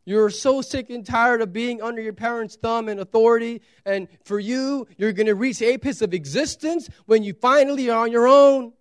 You're 0.04 0.30
so 0.30 0.62
sick 0.62 0.90
and 0.90 1.06
tired 1.06 1.42
of 1.42 1.54
being 1.54 1.82
under 1.82 2.02
your 2.02 2.12
parents' 2.12 2.58
thumb 2.62 2.90
and 2.90 3.00
authority. 3.00 3.62
And 3.86 4.10
for 4.26 4.42
you, 4.42 4.90
you're 4.98 5.14
going 5.14 5.28
to 5.28 5.36
reach 5.36 5.62
apex 5.62 6.02
of 6.02 6.14
existence 6.14 6.90
when 7.06 7.24
you 7.24 7.32
finally 7.32 7.90
are 7.90 8.04
on 8.04 8.12
your 8.12 8.28
own. 8.28 8.74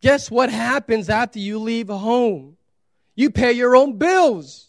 Guess 0.00 0.30
what 0.30 0.48
happens 0.48 1.10
after 1.10 1.38
you 1.38 1.58
leave 1.58 1.88
home? 1.88 2.56
You 3.14 3.28
pay 3.28 3.52
your 3.52 3.76
own 3.76 3.98
bills. 3.98 4.68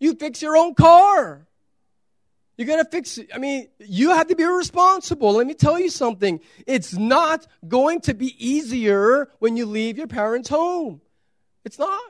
You 0.00 0.16
fix 0.16 0.42
your 0.42 0.56
own 0.56 0.74
car. 0.74 1.46
You 2.56 2.64
got 2.64 2.76
to 2.76 2.84
fix 2.84 3.18
it. 3.18 3.30
I 3.34 3.38
mean, 3.38 3.68
you 3.80 4.10
have 4.10 4.28
to 4.28 4.36
be 4.36 4.44
responsible. 4.44 5.32
Let 5.32 5.46
me 5.46 5.54
tell 5.54 5.78
you 5.78 5.90
something. 5.90 6.40
It's 6.66 6.94
not 6.94 7.46
going 7.66 8.00
to 8.02 8.14
be 8.14 8.34
easier 8.38 9.28
when 9.40 9.56
you 9.56 9.66
leave 9.66 9.98
your 9.98 10.06
parents' 10.06 10.48
home. 10.48 11.00
It's 11.64 11.78
not. 11.78 12.00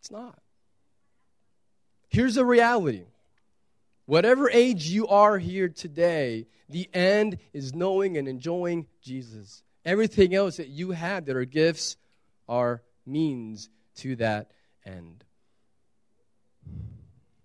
It's 0.00 0.10
not. 0.10 0.38
Here's 2.10 2.36
the 2.36 2.44
reality. 2.44 3.04
Whatever 4.06 4.48
age 4.50 4.86
you 4.86 5.08
are 5.08 5.38
here 5.38 5.68
today, 5.68 6.46
the 6.68 6.88
end 6.94 7.38
is 7.52 7.74
knowing 7.74 8.16
and 8.16 8.28
enjoying 8.28 8.86
Jesus. 9.00 9.64
Everything 9.84 10.34
else 10.34 10.58
that 10.58 10.68
you 10.68 10.92
have 10.92 11.24
that 11.26 11.36
are 11.36 11.44
gifts 11.44 11.96
are 12.48 12.82
means 13.04 13.68
to 13.96 14.16
that 14.16 14.52
end 14.84 15.24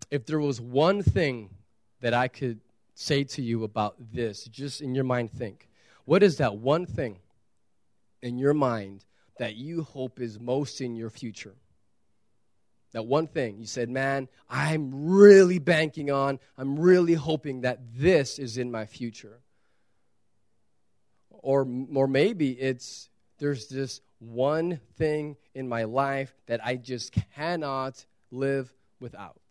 if 0.10 0.26
there 0.26 0.40
was 0.40 0.62
one 0.62 1.02
thing 1.02 1.50
that 2.02 2.14
I 2.14 2.28
could 2.28 2.60
say 2.96 3.24
to 3.24 3.42
you 3.42 3.64
about 3.64 3.96
this, 4.14 4.46
just 4.46 4.82
in 4.82 4.96
your 4.96 5.04
mind, 5.04 5.32
think 5.32 5.68
what 6.06 6.24
is 6.24 6.38
that 6.38 6.58
one 6.58 6.86
thing 6.86 7.20
in 8.22 8.38
your 8.38 8.54
mind 8.54 9.06
that 9.40 9.56
you 9.56 9.84
hope 9.84 10.20
is 10.20 10.40
most 10.40 10.80
in 10.80 10.96
your 10.96 11.10
future? 11.10 11.56
That 12.94 13.06
one 13.06 13.28
thing 13.28 13.58
you 13.60 13.66
said, 13.66 13.90
man, 13.90 14.30
I'm 14.50 15.10
really 15.10 15.60
banking 15.60 16.10
on, 16.10 16.40
I'm 16.58 16.80
really 16.80 17.14
hoping 17.14 17.62
that 17.62 17.80
this 17.94 18.40
is 18.40 18.58
in 18.58 18.72
my 18.72 18.86
future. 18.86 19.42
Or, 21.30 21.68
or 21.94 22.08
maybe 22.08 22.52
it's 22.52 23.10
there's 23.38 23.68
this 23.68 24.02
one 24.20 24.80
thing 24.98 25.36
in 25.54 25.68
my 25.68 25.84
life 25.84 26.34
that 26.48 26.66
I 26.66 26.76
just 26.76 27.16
cannot 27.36 28.04
live 28.32 28.74
without. 29.00 29.42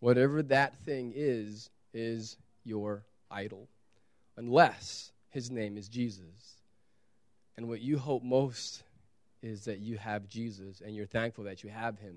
Whatever 0.00 0.42
that 0.44 0.78
thing 0.78 1.12
is, 1.14 1.70
is 1.92 2.36
your 2.64 3.04
idol. 3.30 3.68
Unless 4.36 5.12
his 5.28 5.50
name 5.50 5.76
is 5.76 5.88
Jesus. 5.88 6.56
And 7.56 7.68
what 7.68 7.80
you 7.80 7.98
hope 7.98 8.22
most 8.22 8.82
is 9.42 9.64
that 9.64 9.78
you 9.78 9.98
have 9.98 10.28
Jesus 10.28 10.80
and 10.80 10.94
you're 10.94 11.06
thankful 11.06 11.44
that 11.44 11.62
you 11.62 11.70
have 11.70 11.98
him. 11.98 12.16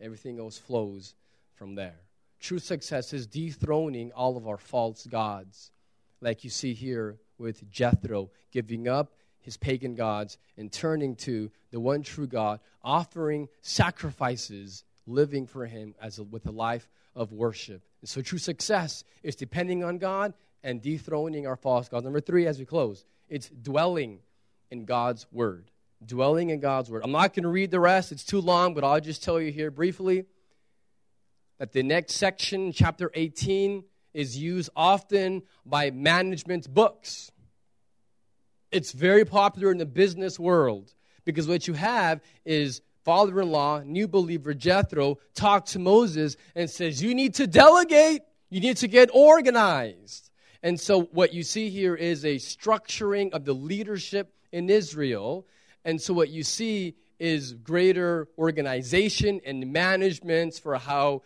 Everything 0.00 0.38
else 0.38 0.58
flows 0.58 1.14
from 1.54 1.74
there. 1.74 2.00
True 2.40 2.58
success 2.58 3.12
is 3.12 3.26
dethroning 3.26 4.12
all 4.12 4.36
of 4.36 4.48
our 4.48 4.56
false 4.56 5.06
gods, 5.06 5.70
like 6.20 6.42
you 6.42 6.50
see 6.50 6.72
here 6.72 7.18
with 7.38 7.70
Jethro, 7.70 8.30
giving 8.50 8.88
up 8.88 9.12
his 9.40 9.56
pagan 9.56 9.94
gods 9.94 10.38
and 10.56 10.72
turning 10.72 11.16
to 11.16 11.50
the 11.70 11.80
one 11.80 12.02
true 12.02 12.26
God, 12.26 12.60
offering 12.82 13.48
sacrifices, 13.62 14.84
living 15.06 15.46
for 15.46 15.66
him 15.66 15.94
as 16.00 16.18
a, 16.18 16.24
with 16.24 16.46
a 16.46 16.50
life 16.50 16.88
of 17.14 17.32
worship. 17.32 17.82
And 18.00 18.08
so 18.08 18.22
true 18.22 18.38
success 18.38 19.04
is 19.22 19.36
depending 19.36 19.84
on 19.84 19.98
God 19.98 20.34
and 20.62 20.82
dethroning 20.82 21.46
our 21.46 21.56
false 21.56 21.88
gods. 21.88 22.04
Number 22.04 22.20
three, 22.20 22.46
as 22.46 22.58
we 22.58 22.64
close, 22.64 23.04
it's 23.28 23.48
dwelling 23.48 24.20
in 24.70 24.84
God's 24.84 25.26
word. 25.32 25.70
Dwelling 26.04 26.50
in 26.50 26.60
God's 26.60 26.90
word. 26.90 27.02
I'm 27.04 27.12
not 27.12 27.34
going 27.34 27.42
to 27.42 27.50
read 27.50 27.70
the 27.70 27.80
rest, 27.80 28.12
it's 28.12 28.24
too 28.24 28.40
long, 28.40 28.74
but 28.74 28.84
I'll 28.84 29.00
just 29.00 29.22
tell 29.22 29.40
you 29.40 29.52
here 29.52 29.70
briefly 29.70 30.24
that 31.58 31.72
the 31.72 31.82
next 31.82 32.14
section, 32.14 32.72
chapter 32.72 33.10
18, 33.12 33.84
is 34.14 34.36
used 34.36 34.70
often 34.74 35.42
by 35.64 35.90
management 35.90 36.72
books. 36.72 37.30
It's 38.72 38.92
very 38.92 39.24
popular 39.24 39.72
in 39.72 39.78
the 39.78 39.86
business 39.86 40.38
world 40.38 40.94
because 41.24 41.48
what 41.48 41.66
you 41.66 41.74
have 41.74 42.20
is 42.44 42.82
father 43.04 43.40
in 43.40 43.50
law, 43.50 43.82
new 43.84 44.06
believer 44.06 44.54
Jethro, 44.54 45.18
talks 45.34 45.72
to 45.72 45.78
Moses 45.78 46.36
and 46.54 46.70
says, 46.70 47.02
You 47.02 47.14
need 47.14 47.34
to 47.34 47.46
delegate, 47.46 48.22
you 48.48 48.60
need 48.60 48.76
to 48.78 48.88
get 48.88 49.10
organized. 49.12 50.30
And 50.62 50.78
so, 50.78 51.02
what 51.02 51.32
you 51.32 51.42
see 51.42 51.70
here 51.70 51.94
is 51.94 52.24
a 52.24 52.36
structuring 52.36 53.32
of 53.32 53.44
the 53.44 53.54
leadership 53.54 54.32
in 54.52 54.68
Israel. 54.68 55.46
And 55.84 56.00
so, 56.00 56.12
what 56.12 56.28
you 56.28 56.42
see 56.42 56.96
is 57.18 57.54
greater 57.54 58.28
organization 58.38 59.40
and 59.44 59.72
management 59.72 60.54
for 60.54 60.76
how 60.76 61.22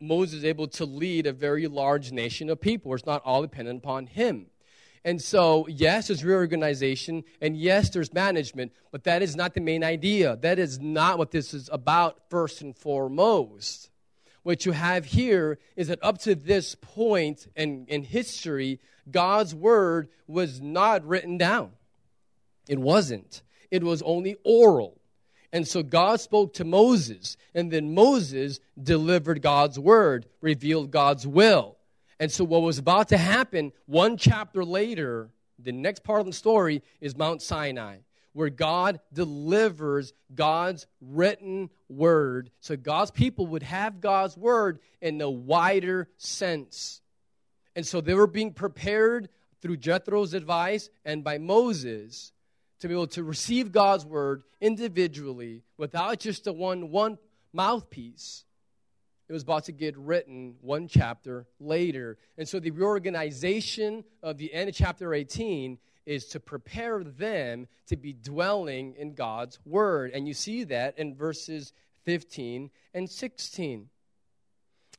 Moses 0.00 0.38
is 0.38 0.44
able 0.44 0.68
to 0.68 0.84
lead 0.84 1.26
a 1.26 1.32
very 1.32 1.66
large 1.66 2.12
nation 2.12 2.48
of 2.50 2.60
people. 2.60 2.94
It's 2.94 3.06
not 3.06 3.22
all 3.24 3.42
dependent 3.42 3.78
upon 3.82 4.06
him. 4.06 4.46
And 5.06 5.22
so, 5.22 5.68
yes, 5.68 6.08
there's 6.08 6.24
reorganization, 6.24 7.22
and 7.40 7.56
yes, 7.56 7.90
there's 7.90 8.12
management, 8.12 8.72
but 8.90 9.04
that 9.04 9.22
is 9.22 9.36
not 9.36 9.54
the 9.54 9.60
main 9.60 9.84
idea. 9.84 10.34
That 10.34 10.58
is 10.58 10.80
not 10.80 11.16
what 11.16 11.30
this 11.30 11.54
is 11.54 11.70
about, 11.72 12.28
first 12.28 12.60
and 12.60 12.76
foremost. 12.76 13.88
What 14.42 14.66
you 14.66 14.72
have 14.72 15.04
here 15.04 15.60
is 15.76 15.86
that 15.86 16.00
up 16.02 16.18
to 16.22 16.34
this 16.34 16.74
point 16.74 17.46
in, 17.54 17.86
in 17.86 18.02
history, 18.02 18.80
God's 19.08 19.54
word 19.54 20.08
was 20.26 20.60
not 20.60 21.06
written 21.06 21.38
down. 21.38 21.70
It 22.68 22.80
wasn't, 22.80 23.42
it 23.70 23.84
was 23.84 24.02
only 24.02 24.34
oral. 24.42 25.00
And 25.52 25.68
so 25.68 25.84
God 25.84 26.20
spoke 26.20 26.54
to 26.54 26.64
Moses, 26.64 27.36
and 27.54 27.70
then 27.70 27.94
Moses 27.94 28.58
delivered 28.82 29.40
God's 29.40 29.78
word, 29.78 30.26
revealed 30.40 30.90
God's 30.90 31.28
will. 31.28 31.75
And 32.18 32.32
so, 32.32 32.44
what 32.44 32.62
was 32.62 32.78
about 32.78 33.08
to 33.08 33.18
happen 33.18 33.72
one 33.86 34.16
chapter 34.16 34.64
later, 34.64 35.30
the 35.58 35.72
next 35.72 36.02
part 36.02 36.20
of 36.20 36.26
the 36.26 36.32
story 36.32 36.82
is 37.00 37.16
Mount 37.16 37.42
Sinai, 37.42 37.98
where 38.32 38.48
God 38.48 39.00
delivers 39.12 40.12
God's 40.34 40.86
written 41.00 41.70
word. 41.88 42.50
So, 42.60 42.76
God's 42.76 43.10
people 43.10 43.46
would 43.48 43.62
have 43.62 44.00
God's 44.00 44.36
word 44.36 44.78
in 45.00 45.18
the 45.18 45.28
wider 45.28 46.08
sense. 46.16 47.02
And 47.74 47.86
so, 47.86 48.00
they 48.00 48.14
were 48.14 48.26
being 48.26 48.52
prepared 48.52 49.28
through 49.60 49.76
Jethro's 49.76 50.32
advice 50.32 50.88
and 51.04 51.22
by 51.22 51.38
Moses 51.38 52.32
to 52.80 52.88
be 52.88 52.94
able 52.94 53.06
to 53.08 53.24
receive 53.24 53.72
God's 53.72 54.04
word 54.06 54.42
individually 54.60 55.62
without 55.76 56.18
just 56.18 56.46
a 56.46 56.52
one 56.52 56.90
one 56.90 57.18
mouthpiece. 57.52 58.44
It 59.28 59.32
was 59.32 59.42
about 59.42 59.64
to 59.64 59.72
get 59.72 59.96
written 59.96 60.54
one 60.60 60.86
chapter 60.86 61.46
later. 61.58 62.16
And 62.38 62.48
so 62.48 62.60
the 62.60 62.70
reorganization 62.70 64.04
of 64.22 64.38
the 64.38 64.52
end 64.52 64.68
of 64.68 64.74
chapter 64.74 65.12
18 65.12 65.78
is 66.06 66.26
to 66.26 66.40
prepare 66.40 67.02
them 67.02 67.66
to 67.88 67.96
be 67.96 68.12
dwelling 68.12 68.94
in 68.96 69.14
God's 69.14 69.58
word. 69.64 70.12
And 70.14 70.28
you 70.28 70.34
see 70.34 70.64
that 70.64 70.98
in 70.98 71.16
verses 71.16 71.72
15 72.04 72.70
and 72.94 73.10
16. 73.10 73.88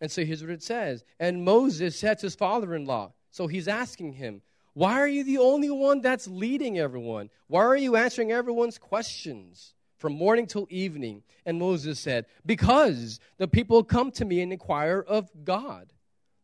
And 0.02 0.12
so 0.12 0.26
here's 0.26 0.42
what 0.42 0.52
it 0.52 0.62
says. 0.62 1.06
And 1.20 1.46
Moses 1.46 1.98
said 1.98 2.20
to 2.20 2.26
his 2.26 2.36
father 2.36 2.76
in 2.76 2.86
law, 2.86 3.14
so 3.32 3.48
he's 3.48 3.70
asking 3.70 4.14
him, 4.14 4.42
why 4.74 5.00
are 5.00 5.08
you 5.08 5.24
the 5.24 5.40
only 5.40 5.72
one 5.72 6.02
that's 6.02 6.28
leading 6.28 6.78
everyone? 6.78 7.30
Why 7.48 7.64
are 7.64 7.78
you 7.78 7.96
answering 7.96 8.32
everyone's 8.32 8.78
questions 8.78 9.74
from 9.98 10.14
morning 10.14 10.48
till 10.48 10.68
evening? 10.70 11.24
And 11.46 11.60
Moses 11.60 12.00
said, 12.00 12.26
Because 12.46 13.20
the 13.38 13.48
people 13.48 13.84
come 13.84 14.12
to 14.12 14.26
me 14.26 14.42
and 14.42 14.52
inquire 14.52 15.00
of 15.00 15.30
God. 15.44 15.92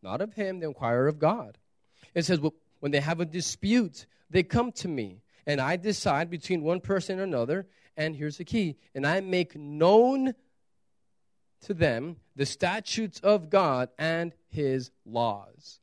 Not 0.01 0.21
of 0.21 0.33
him, 0.33 0.59
they 0.59 0.65
inquire 0.65 1.07
of 1.07 1.19
God. 1.19 1.57
It 2.13 2.25
says, 2.25 2.39
well, 2.39 2.53
When 2.79 2.91
they 2.91 2.99
have 2.99 3.19
a 3.19 3.25
dispute, 3.25 4.05
they 4.29 4.43
come 4.43 4.71
to 4.73 4.87
me, 4.87 5.21
and 5.45 5.61
I 5.61 5.75
decide 5.75 6.29
between 6.29 6.63
one 6.63 6.81
person 6.81 7.19
and 7.19 7.33
another. 7.33 7.67
And 7.95 8.15
here's 8.15 8.37
the 8.37 8.45
key 8.45 8.77
and 8.95 9.05
I 9.05 9.21
make 9.21 9.55
known 9.55 10.33
to 11.61 11.73
them 11.73 12.17
the 12.35 12.45
statutes 12.45 13.19
of 13.19 13.49
God 13.49 13.89
and 13.97 14.33
his 14.49 14.91
laws. 15.05 15.79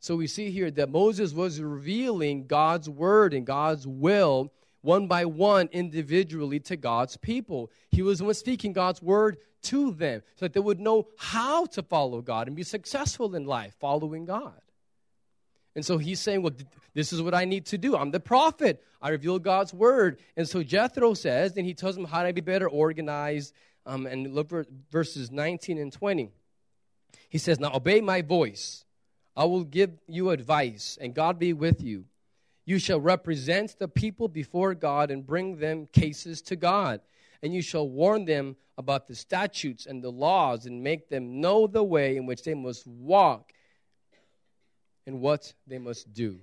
So 0.00 0.16
we 0.16 0.26
see 0.26 0.50
here 0.50 0.70
that 0.72 0.90
Moses 0.90 1.32
was 1.32 1.60
revealing 1.60 2.46
God's 2.46 2.88
word 2.88 3.34
and 3.34 3.46
God's 3.46 3.86
will 3.86 4.52
one 4.82 5.06
by 5.06 5.24
one 5.24 5.68
individually 5.72 6.60
to 6.60 6.76
God's 6.76 7.16
people. 7.16 7.70
He 7.90 8.02
was 8.02 8.22
speaking 8.38 8.72
God's 8.72 9.02
word 9.02 9.38
to 9.62 9.92
them 9.92 10.22
so 10.36 10.44
that 10.44 10.52
they 10.52 10.60
would 10.60 10.80
know 10.80 11.08
how 11.16 11.66
to 11.66 11.82
follow 11.82 12.20
God 12.20 12.48
and 12.48 12.56
be 12.56 12.62
successful 12.62 13.34
in 13.34 13.46
life 13.46 13.74
following 13.80 14.24
God. 14.24 14.60
And 15.74 15.84
so 15.84 15.96
he's 15.96 16.20
saying, 16.20 16.42
Well, 16.42 16.52
this 16.94 17.12
is 17.12 17.22
what 17.22 17.34
I 17.34 17.46
need 17.46 17.66
to 17.66 17.78
do. 17.78 17.96
I'm 17.96 18.10
the 18.10 18.20
prophet. 18.20 18.82
I 19.00 19.08
reveal 19.08 19.38
God's 19.38 19.72
word. 19.72 20.18
And 20.36 20.46
so 20.48 20.62
Jethro 20.62 21.14
says, 21.14 21.56
and 21.56 21.66
he 21.66 21.74
tells 21.74 21.96
him 21.96 22.04
how 22.04 22.22
to 22.22 22.32
be 22.32 22.40
better 22.40 22.68
organized. 22.68 23.54
Um, 23.84 24.06
and 24.06 24.32
look 24.32 24.50
for 24.50 24.66
verses 24.92 25.32
19 25.32 25.78
and 25.78 25.92
20. 25.92 26.30
He 27.28 27.38
says, 27.38 27.58
Now 27.58 27.72
obey 27.74 28.00
my 28.00 28.22
voice 28.22 28.84
I 29.36 29.44
will 29.44 29.64
give 29.64 29.90
you 30.06 30.30
advice, 30.30 30.98
and 31.00 31.14
God 31.14 31.38
be 31.38 31.52
with 31.52 31.82
you. 31.82 32.04
You 32.72 32.78
shall 32.78 33.02
represent 33.02 33.78
the 33.78 33.86
people 33.86 34.28
before 34.28 34.74
God 34.74 35.10
and 35.10 35.26
bring 35.26 35.58
them 35.58 35.88
cases 35.92 36.40
to 36.40 36.56
God. 36.56 37.02
And 37.42 37.52
you 37.52 37.60
shall 37.60 37.86
warn 37.86 38.24
them 38.24 38.56
about 38.78 39.06
the 39.06 39.14
statutes 39.14 39.84
and 39.84 40.02
the 40.02 40.10
laws 40.10 40.64
and 40.64 40.82
make 40.82 41.10
them 41.10 41.38
know 41.42 41.66
the 41.66 41.84
way 41.84 42.16
in 42.16 42.24
which 42.24 42.44
they 42.44 42.54
must 42.54 42.86
walk 42.86 43.52
and 45.06 45.20
what 45.20 45.52
they 45.66 45.76
must 45.76 46.14
do. 46.14 46.40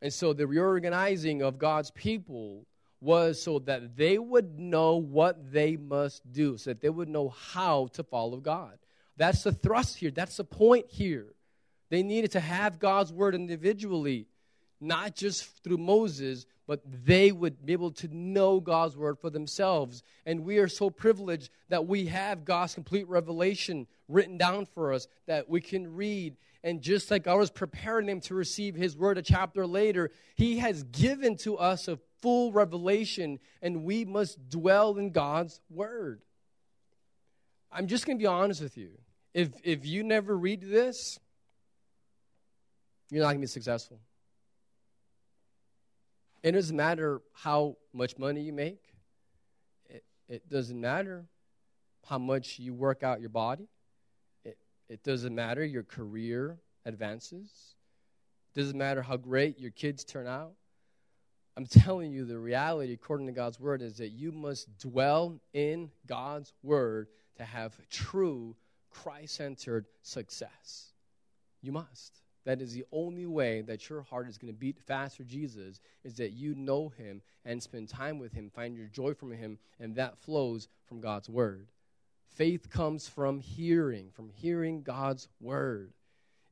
And 0.00 0.12
so 0.12 0.32
the 0.32 0.46
reorganizing 0.46 1.42
of 1.42 1.58
God's 1.58 1.90
people 1.90 2.64
was 3.00 3.42
so 3.42 3.58
that 3.58 3.96
they 3.96 4.18
would 4.18 4.56
know 4.56 4.98
what 4.98 5.50
they 5.50 5.76
must 5.76 6.32
do, 6.32 6.58
so 6.58 6.70
that 6.70 6.80
they 6.80 6.90
would 6.90 7.08
know 7.08 7.30
how 7.30 7.88
to 7.94 8.04
follow 8.04 8.36
God. 8.36 8.78
That's 9.16 9.42
the 9.42 9.52
thrust 9.52 9.96
here, 9.96 10.12
that's 10.12 10.36
the 10.36 10.44
point 10.44 10.86
here. 10.90 11.34
They 11.88 12.04
needed 12.04 12.30
to 12.32 12.40
have 12.40 12.78
God's 12.78 13.12
word 13.12 13.34
individually, 13.34 14.28
not 14.80 15.14
just 15.14 15.62
through 15.62 15.78
Moses, 15.78 16.46
but 16.66 16.80
they 17.04 17.32
would 17.32 17.66
be 17.66 17.72
able 17.72 17.90
to 17.90 18.08
know 18.14 18.60
God's 18.60 18.96
word 18.96 19.18
for 19.18 19.28
themselves. 19.28 20.02
And 20.24 20.44
we 20.44 20.58
are 20.58 20.68
so 20.68 20.88
privileged 20.88 21.50
that 21.68 21.86
we 21.86 22.06
have 22.06 22.44
God's 22.44 22.74
complete 22.74 23.08
revelation 23.08 23.86
written 24.08 24.38
down 24.38 24.66
for 24.66 24.92
us 24.92 25.06
that 25.26 25.48
we 25.48 25.60
can 25.60 25.94
read. 25.94 26.36
And 26.62 26.80
just 26.80 27.10
like 27.10 27.26
I 27.26 27.34
was 27.34 27.50
preparing 27.50 28.06
them 28.06 28.20
to 28.22 28.34
receive 28.34 28.74
his 28.74 28.96
word 28.96 29.18
a 29.18 29.22
chapter 29.22 29.66
later, 29.66 30.10
he 30.36 30.58
has 30.58 30.82
given 30.84 31.36
to 31.38 31.56
us 31.56 31.88
a 31.88 31.98
full 32.20 32.52
revelation, 32.52 33.38
and 33.62 33.82
we 33.84 34.04
must 34.04 34.48
dwell 34.48 34.96
in 34.96 35.10
God's 35.10 35.60
word. 35.70 36.20
I'm 37.72 37.86
just 37.86 38.06
going 38.06 38.18
to 38.18 38.22
be 38.22 38.26
honest 38.26 38.62
with 38.62 38.76
you. 38.76 38.90
If, 39.32 39.50
if 39.62 39.86
you 39.86 40.02
never 40.02 40.36
read 40.36 40.60
this, 40.60 41.18
you're 43.10 43.22
not 43.22 43.28
going 43.28 43.38
to 43.38 43.42
be 43.42 43.46
successful. 43.46 44.00
It 46.42 46.52
doesn't 46.52 46.76
matter 46.76 47.20
how 47.34 47.76
much 47.92 48.16
money 48.18 48.40
you 48.42 48.52
make. 48.52 48.82
It, 49.88 50.04
it 50.28 50.48
doesn't 50.48 50.80
matter 50.80 51.26
how 52.06 52.18
much 52.18 52.58
you 52.58 52.72
work 52.72 53.02
out 53.02 53.20
your 53.20 53.30
body. 53.30 53.68
It, 54.44 54.56
it 54.88 55.02
doesn't 55.04 55.34
matter 55.34 55.64
your 55.64 55.82
career 55.82 56.58
advances. 56.86 57.74
It 58.54 58.60
doesn't 58.60 58.78
matter 58.78 59.02
how 59.02 59.16
great 59.16 59.58
your 59.58 59.70
kids 59.70 60.04
turn 60.04 60.26
out. 60.26 60.52
I'm 61.56 61.66
telling 61.66 62.12
you, 62.12 62.24
the 62.24 62.38
reality, 62.38 62.94
according 62.94 63.26
to 63.26 63.32
God's 63.32 63.60
word, 63.60 63.82
is 63.82 63.98
that 63.98 64.08
you 64.08 64.32
must 64.32 64.78
dwell 64.78 65.40
in 65.52 65.90
God's 66.06 66.54
word 66.62 67.08
to 67.36 67.44
have 67.44 67.74
true 67.90 68.56
Christ 68.90 69.34
centered 69.34 69.86
success. 70.02 70.92
You 71.60 71.72
must. 71.72 72.22
That 72.44 72.62
is 72.62 72.72
the 72.72 72.84
only 72.90 73.26
way 73.26 73.60
that 73.62 73.88
your 73.88 74.02
heart 74.02 74.28
is 74.28 74.38
going 74.38 74.52
to 74.52 74.58
beat 74.58 74.78
fast 74.86 75.16
for 75.16 75.24
Jesus 75.24 75.80
is 76.04 76.16
that 76.16 76.32
you 76.32 76.54
know 76.54 76.88
him 76.88 77.20
and 77.44 77.62
spend 77.62 77.88
time 77.88 78.18
with 78.18 78.32
him, 78.32 78.50
find 78.50 78.76
your 78.76 78.86
joy 78.86 79.14
from 79.14 79.32
him, 79.32 79.58
and 79.78 79.96
that 79.96 80.18
flows 80.18 80.68
from 80.86 81.00
God's 81.00 81.28
word. 81.28 81.68
Faith 82.36 82.70
comes 82.70 83.08
from 83.08 83.40
hearing, 83.40 84.10
from 84.12 84.30
hearing 84.30 84.82
God's 84.82 85.28
word. 85.40 85.92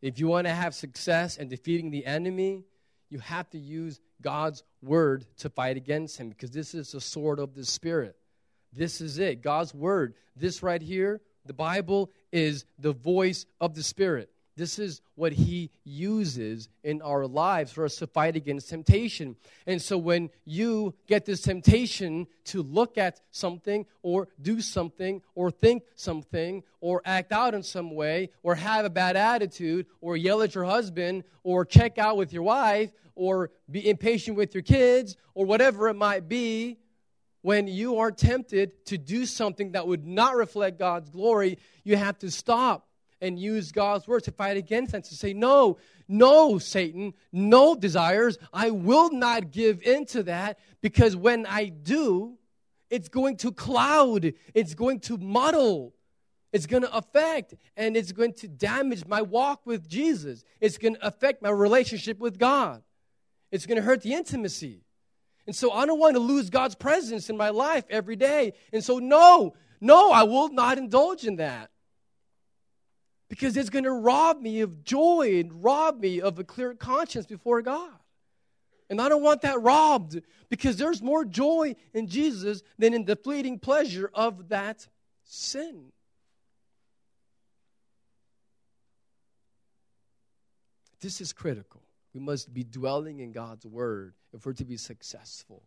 If 0.02 0.18
you 0.18 0.28
want 0.28 0.46
to 0.46 0.52
have 0.52 0.74
success 0.74 1.36
in 1.36 1.48
defeating 1.48 1.90
the 1.90 2.04
enemy, 2.04 2.64
you 3.10 3.18
have 3.20 3.48
to 3.50 3.58
use 3.58 4.00
God's 4.20 4.62
word 4.82 5.24
to 5.38 5.48
fight 5.48 5.76
against 5.76 6.18
him 6.18 6.28
because 6.28 6.50
this 6.50 6.74
is 6.74 6.92
the 6.92 7.00
sword 7.00 7.38
of 7.38 7.54
the 7.54 7.64
Spirit. 7.64 8.16
This 8.72 9.00
is 9.00 9.18
it. 9.18 9.42
God's 9.42 9.74
word. 9.74 10.14
This 10.36 10.62
right 10.62 10.82
here, 10.82 11.20
the 11.46 11.54
Bible, 11.54 12.10
is 12.32 12.64
the 12.78 12.92
voice 12.92 13.46
of 13.60 13.74
the 13.74 13.82
Spirit. 13.82 14.30
This 14.58 14.80
is 14.80 15.00
what 15.14 15.32
he 15.32 15.70
uses 15.84 16.68
in 16.82 17.00
our 17.00 17.28
lives 17.28 17.70
for 17.70 17.84
us 17.84 17.94
to 17.96 18.08
fight 18.08 18.34
against 18.34 18.70
temptation. 18.70 19.36
And 19.68 19.80
so 19.80 19.96
when 19.96 20.30
you 20.44 20.94
get 21.06 21.24
this 21.24 21.42
temptation 21.42 22.26
to 22.46 22.62
look 22.62 22.98
at 22.98 23.20
something 23.30 23.86
or 24.02 24.26
do 24.42 24.60
something 24.60 25.22
or 25.36 25.52
think 25.52 25.84
something 25.94 26.64
or 26.80 27.02
act 27.04 27.30
out 27.30 27.54
in 27.54 27.62
some 27.62 27.94
way 27.94 28.30
or 28.42 28.56
have 28.56 28.84
a 28.84 28.90
bad 28.90 29.16
attitude 29.16 29.86
or 30.00 30.16
yell 30.16 30.42
at 30.42 30.56
your 30.56 30.64
husband 30.64 31.22
or 31.44 31.64
check 31.64 31.96
out 31.96 32.16
with 32.16 32.32
your 32.32 32.42
wife 32.42 32.90
or 33.14 33.50
be 33.70 33.88
impatient 33.88 34.36
with 34.36 34.54
your 34.54 34.62
kids 34.62 35.16
or 35.34 35.46
whatever 35.46 35.88
it 35.88 35.94
might 35.94 36.28
be, 36.28 36.78
when 37.42 37.68
you 37.68 37.98
are 37.98 38.10
tempted 38.10 38.84
to 38.86 38.98
do 38.98 39.24
something 39.24 39.72
that 39.72 39.86
would 39.86 40.04
not 40.04 40.34
reflect 40.34 40.80
God's 40.80 41.10
glory, 41.10 41.58
you 41.84 41.96
have 41.96 42.18
to 42.18 42.30
stop 42.32 42.87
and 43.20 43.38
use 43.38 43.72
God's 43.72 44.06
word 44.06 44.24
to 44.24 44.30
fight 44.30 44.56
against 44.56 44.92
them, 44.92 45.02
to 45.02 45.14
say, 45.14 45.32
No, 45.32 45.78
no, 46.06 46.58
Satan, 46.58 47.14
no 47.32 47.74
desires. 47.74 48.38
I 48.52 48.70
will 48.70 49.12
not 49.12 49.50
give 49.50 49.82
in 49.82 50.06
to 50.06 50.22
that 50.24 50.58
because 50.80 51.16
when 51.16 51.46
I 51.46 51.66
do, 51.66 52.38
it's 52.90 53.08
going 53.08 53.36
to 53.38 53.52
cloud, 53.52 54.32
it's 54.54 54.74
going 54.74 55.00
to 55.00 55.18
muddle, 55.18 55.94
it's 56.52 56.66
going 56.66 56.82
to 56.82 56.96
affect, 56.96 57.54
and 57.76 57.96
it's 57.96 58.12
going 58.12 58.32
to 58.34 58.48
damage 58.48 59.06
my 59.06 59.22
walk 59.22 59.66
with 59.66 59.88
Jesus. 59.88 60.44
It's 60.60 60.78
going 60.78 60.94
to 60.94 61.06
affect 61.06 61.42
my 61.42 61.50
relationship 61.50 62.18
with 62.18 62.38
God. 62.38 62.82
It's 63.50 63.66
going 63.66 63.76
to 63.76 63.82
hurt 63.82 64.02
the 64.02 64.14
intimacy. 64.14 64.82
And 65.46 65.56
so 65.56 65.72
I 65.72 65.86
don't 65.86 65.98
want 65.98 66.14
to 66.14 66.20
lose 66.20 66.50
God's 66.50 66.74
presence 66.74 67.30
in 67.30 67.36
my 67.36 67.50
life 67.50 67.84
every 67.88 68.16
day. 68.16 68.52
And 68.72 68.84
so, 68.84 68.98
no, 68.98 69.54
no, 69.80 70.10
I 70.10 70.24
will 70.24 70.50
not 70.50 70.78
indulge 70.78 71.24
in 71.24 71.36
that. 71.36 71.70
Because 73.28 73.56
it's 73.56 73.70
going 73.70 73.84
to 73.84 73.92
rob 73.92 74.40
me 74.40 74.60
of 74.60 74.84
joy 74.84 75.38
and 75.38 75.62
rob 75.62 76.00
me 76.00 76.20
of 76.20 76.38
a 76.38 76.44
clear 76.44 76.74
conscience 76.74 77.26
before 77.26 77.60
God. 77.62 77.92
And 78.90 79.00
I 79.00 79.08
don't 79.08 79.22
want 79.22 79.42
that 79.42 79.60
robbed 79.60 80.20
because 80.48 80.76
there's 80.76 81.02
more 81.02 81.24
joy 81.24 81.76
in 81.92 82.06
Jesus 82.06 82.62
than 82.78 82.94
in 82.94 83.04
the 83.04 83.16
fleeting 83.16 83.58
pleasure 83.58 84.10
of 84.14 84.48
that 84.48 84.88
sin. 85.24 85.92
This 91.00 91.20
is 91.20 91.32
critical. 91.32 91.82
We 92.14 92.20
must 92.20 92.52
be 92.52 92.64
dwelling 92.64 93.20
in 93.20 93.32
God's 93.32 93.66
word 93.66 94.14
if 94.32 94.44
we're 94.44 94.54
to 94.54 94.64
be 94.64 94.76
successful. 94.76 95.62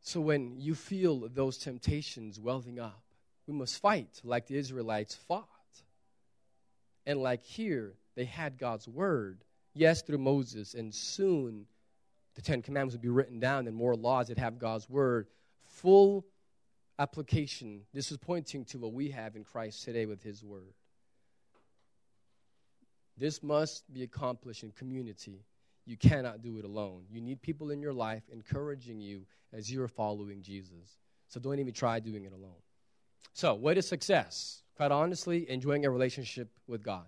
So 0.00 0.20
when 0.20 0.58
you 0.58 0.74
feel 0.74 1.28
those 1.28 1.58
temptations 1.58 2.40
welling 2.40 2.80
up, 2.80 3.02
we 3.46 3.54
must 3.54 3.78
fight 3.78 4.20
like 4.24 4.46
the 4.46 4.56
Israelites 4.56 5.14
fought. 5.14 5.48
And 7.08 7.22
like 7.22 7.42
here, 7.42 7.94
they 8.16 8.26
had 8.26 8.58
God's 8.58 8.86
word, 8.86 9.42
yes, 9.72 10.02
through 10.02 10.18
Moses, 10.18 10.74
and 10.74 10.94
soon 10.94 11.64
the 12.34 12.42
Ten 12.42 12.60
Commandments 12.60 12.94
would 12.94 13.00
be 13.00 13.08
written 13.08 13.40
down 13.40 13.66
and 13.66 13.74
more 13.74 13.96
laws 13.96 14.28
that 14.28 14.36
have 14.36 14.58
God's 14.58 14.90
word. 14.90 15.26
Full 15.64 16.26
application. 16.98 17.80
This 17.94 18.12
is 18.12 18.18
pointing 18.18 18.66
to 18.66 18.78
what 18.78 18.92
we 18.92 19.08
have 19.10 19.36
in 19.36 19.42
Christ 19.42 19.84
today 19.84 20.04
with 20.04 20.22
his 20.22 20.44
word. 20.44 20.74
This 23.16 23.42
must 23.42 23.90
be 23.90 24.02
accomplished 24.02 24.62
in 24.62 24.70
community. 24.72 25.40
You 25.86 25.96
cannot 25.96 26.42
do 26.42 26.58
it 26.58 26.66
alone. 26.66 27.04
You 27.10 27.22
need 27.22 27.40
people 27.40 27.70
in 27.70 27.80
your 27.80 27.94
life 27.94 28.24
encouraging 28.30 29.00
you 29.00 29.24
as 29.54 29.72
you're 29.72 29.88
following 29.88 30.42
Jesus. 30.42 30.98
So 31.28 31.40
don't 31.40 31.58
even 31.58 31.72
try 31.72 32.00
doing 32.00 32.24
it 32.26 32.34
alone. 32.34 32.60
So, 33.32 33.54
what 33.54 33.78
is 33.78 33.88
success? 33.88 34.62
Quite 34.78 34.92
honestly, 34.92 35.50
enjoying 35.50 35.84
a 35.84 35.90
relationship 35.90 36.48
with 36.68 36.84
God. 36.84 37.04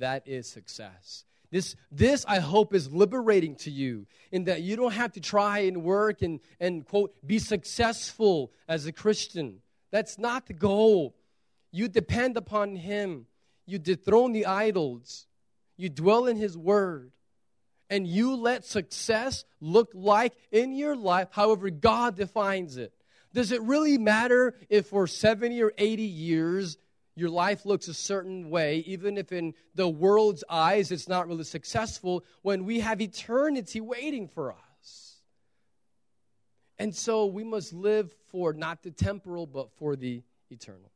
That 0.00 0.26
is 0.26 0.48
success. 0.48 1.24
This, 1.52 1.76
this, 1.92 2.24
I 2.26 2.40
hope, 2.40 2.74
is 2.74 2.92
liberating 2.92 3.54
to 3.58 3.70
you 3.70 4.08
in 4.32 4.44
that 4.44 4.62
you 4.62 4.74
don't 4.74 4.94
have 4.94 5.12
to 5.12 5.20
try 5.20 5.60
and 5.60 5.84
work 5.84 6.22
and, 6.22 6.40
and, 6.58 6.84
quote, 6.84 7.14
be 7.24 7.38
successful 7.38 8.50
as 8.66 8.86
a 8.86 8.92
Christian. 8.92 9.60
That's 9.92 10.18
not 10.18 10.46
the 10.46 10.54
goal. 10.54 11.14
You 11.70 11.86
depend 11.86 12.36
upon 12.36 12.74
Him, 12.74 13.26
you 13.64 13.78
dethrone 13.78 14.32
the 14.32 14.46
idols, 14.46 15.28
you 15.76 15.90
dwell 15.90 16.26
in 16.26 16.36
His 16.36 16.58
Word, 16.58 17.12
and 17.88 18.08
you 18.08 18.34
let 18.34 18.64
success 18.64 19.44
look 19.60 19.92
like 19.94 20.32
in 20.50 20.74
your 20.74 20.96
life 20.96 21.28
however 21.30 21.70
God 21.70 22.16
defines 22.16 22.76
it. 22.76 22.92
Does 23.32 23.52
it 23.52 23.62
really 23.62 23.98
matter 23.98 24.54
if 24.68 24.86
for 24.86 25.06
70 25.06 25.62
or 25.62 25.72
80 25.78 26.02
years 26.02 26.76
your 27.14 27.30
life 27.30 27.64
looks 27.64 27.88
a 27.88 27.94
certain 27.94 28.50
way, 28.50 28.78
even 28.86 29.16
if 29.18 29.32
in 29.32 29.54
the 29.74 29.88
world's 29.88 30.44
eyes 30.48 30.90
it's 30.90 31.08
not 31.08 31.28
really 31.28 31.44
successful, 31.44 32.24
when 32.42 32.64
we 32.64 32.80
have 32.80 33.00
eternity 33.00 33.80
waiting 33.80 34.28
for 34.28 34.52
us? 34.52 35.16
And 36.78 36.94
so 36.94 37.26
we 37.26 37.44
must 37.44 37.72
live 37.72 38.12
for 38.26 38.52
not 38.52 38.82
the 38.82 38.90
temporal, 38.90 39.46
but 39.46 39.70
for 39.76 39.94
the 39.94 40.22
eternal. 40.50 40.90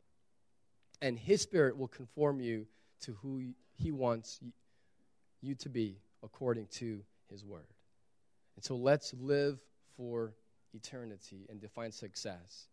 And 1.01 1.19
His 1.19 1.43
Spirit 1.43 1.77
will 1.77 1.89
conform 1.89 2.41
you 2.41 2.67
to 3.03 3.13
who 3.23 3.55
He 3.75 3.93
wants 3.93 4.41
you 5.41 5.55
to 5.55 5.69
be 5.69 5.99
according 6.23 6.67
to 6.67 7.01
his 7.29 7.45
word. 7.45 7.67
And 8.57 8.65
so 8.65 8.77
let's 8.77 9.15
live 9.15 9.59
for 9.97 10.35
eternity 10.75 11.47
and 11.49 11.61
define 11.61 11.93
success. 11.93 12.69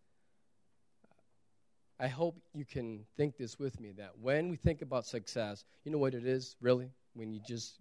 I 1.99 2.07
hope 2.07 2.35
you 2.53 2.65
can 2.65 3.05
think 3.15 3.37
this 3.37 3.57
with 3.57 3.79
me 3.79 3.93
that 3.97 4.11
when 4.19 4.49
we 4.49 4.57
think 4.57 4.81
about 4.81 5.05
success, 5.05 5.63
you 5.83 5.91
know 5.91 5.97
what 5.97 6.13
it 6.13 6.25
is, 6.25 6.55
really? 6.61 6.89
When 7.13 7.31
you 7.31 7.39
just 7.47 7.75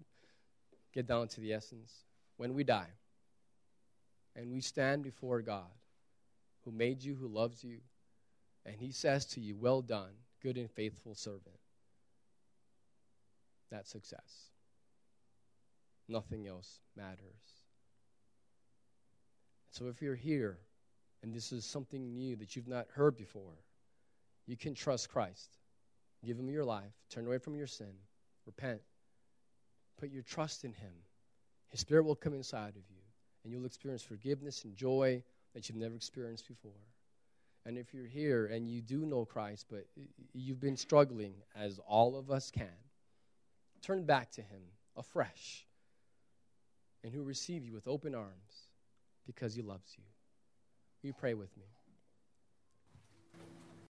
get 0.93 1.07
down 1.07 1.29
to 1.29 1.41
the 1.41 1.53
essence? 1.53 1.93
When 2.37 2.55
we 2.55 2.65
die 2.65 2.91
and 4.37 4.53
we 4.53 4.61
stand 4.61 5.03
before 5.03 5.43
God, 5.43 5.71
who 6.65 6.71
made 6.71 7.03
you, 7.03 7.15
who 7.15 7.29
loves 7.29 7.63
you, 7.63 7.79
and 8.65 8.77
He 8.77 8.93
says 8.93 9.27
to 9.27 9.41
you, 9.41 9.57
Well 9.57 9.83
done, 9.83 10.13
good 10.43 10.57
and 10.57 10.71
faithful 10.71 11.15
servant. 11.15 11.59
That's 13.71 13.91
success 13.91 14.51
nothing 16.09 16.47
else 16.47 16.81
matters. 16.97 17.63
So 19.71 19.87
if 19.89 20.01
you're 20.03 20.15
here 20.15 20.59
and 21.23 21.35
this 21.35 21.53
is 21.53 21.65
something 21.65 22.15
new 22.15 22.37
that 22.37 22.55
you've 22.55 22.69
not 22.69 22.87
heard 22.93 23.17
before, 23.17 23.59
you 24.47 24.57
can 24.57 24.75
trust 24.75 25.11
Christ. 25.11 25.51
Give 26.25 26.39
him 26.39 26.51
your 26.51 26.65
life, 26.65 26.93
turn 27.11 27.27
away 27.27 27.39
from 27.39 27.55
your 27.55 27.67
sin, 27.67 27.93
repent, 28.47 28.81
put 29.99 30.11
your 30.11 30.23
trust 30.23 30.65
in 30.65 30.73
him. 30.73 30.93
His 31.69 31.81
spirit 31.81 32.05
will 32.05 32.15
come 32.15 32.35
inside 32.35 32.77
of 32.77 32.83
you, 32.91 33.03
and 33.43 33.53
you'll 33.53 33.67
experience 33.67 34.03
forgiveness 34.03 34.65
and 34.65 34.75
joy 34.75 35.23
that 35.55 35.69
you've 35.69 35.79
never 35.79 35.95
experienced 35.95 36.49
before. 36.49 36.73
And 37.67 37.79
if 37.79 37.95
you're 37.95 38.07
here 38.07 38.47
and 38.47 38.69
you 38.69 38.83
do 38.83 39.07
know 39.07 39.25
Christ, 39.25 39.67
but 39.71 39.87
you've 40.33 40.61
been 40.61 40.77
struggling, 40.77 41.35
as 41.57 41.79
all 41.87 42.17
of 42.17 42.31
us 42.31 42.51
can, 42.51 42.69
turn 43.81 44.05
back 44.05 44.31
to 44.33 44.43
him 44.43 44.61
afresh 44.97 45.67
and 47.03 47.13
who 47.13 47.23
receive 47.23 47.65
you 47.65 47.73
with 47.73 47.87
open 47.87 48.15
arms 48.15 48.69
because 49.27 49.55
he 49.55 49.63
loves 49.63 49.95
you. 49.97 50.05
Will 51.03 51.09
you 51.09 51.15
pray 51.15 51.35
with 51.35 51.55
me? 51.57 51.65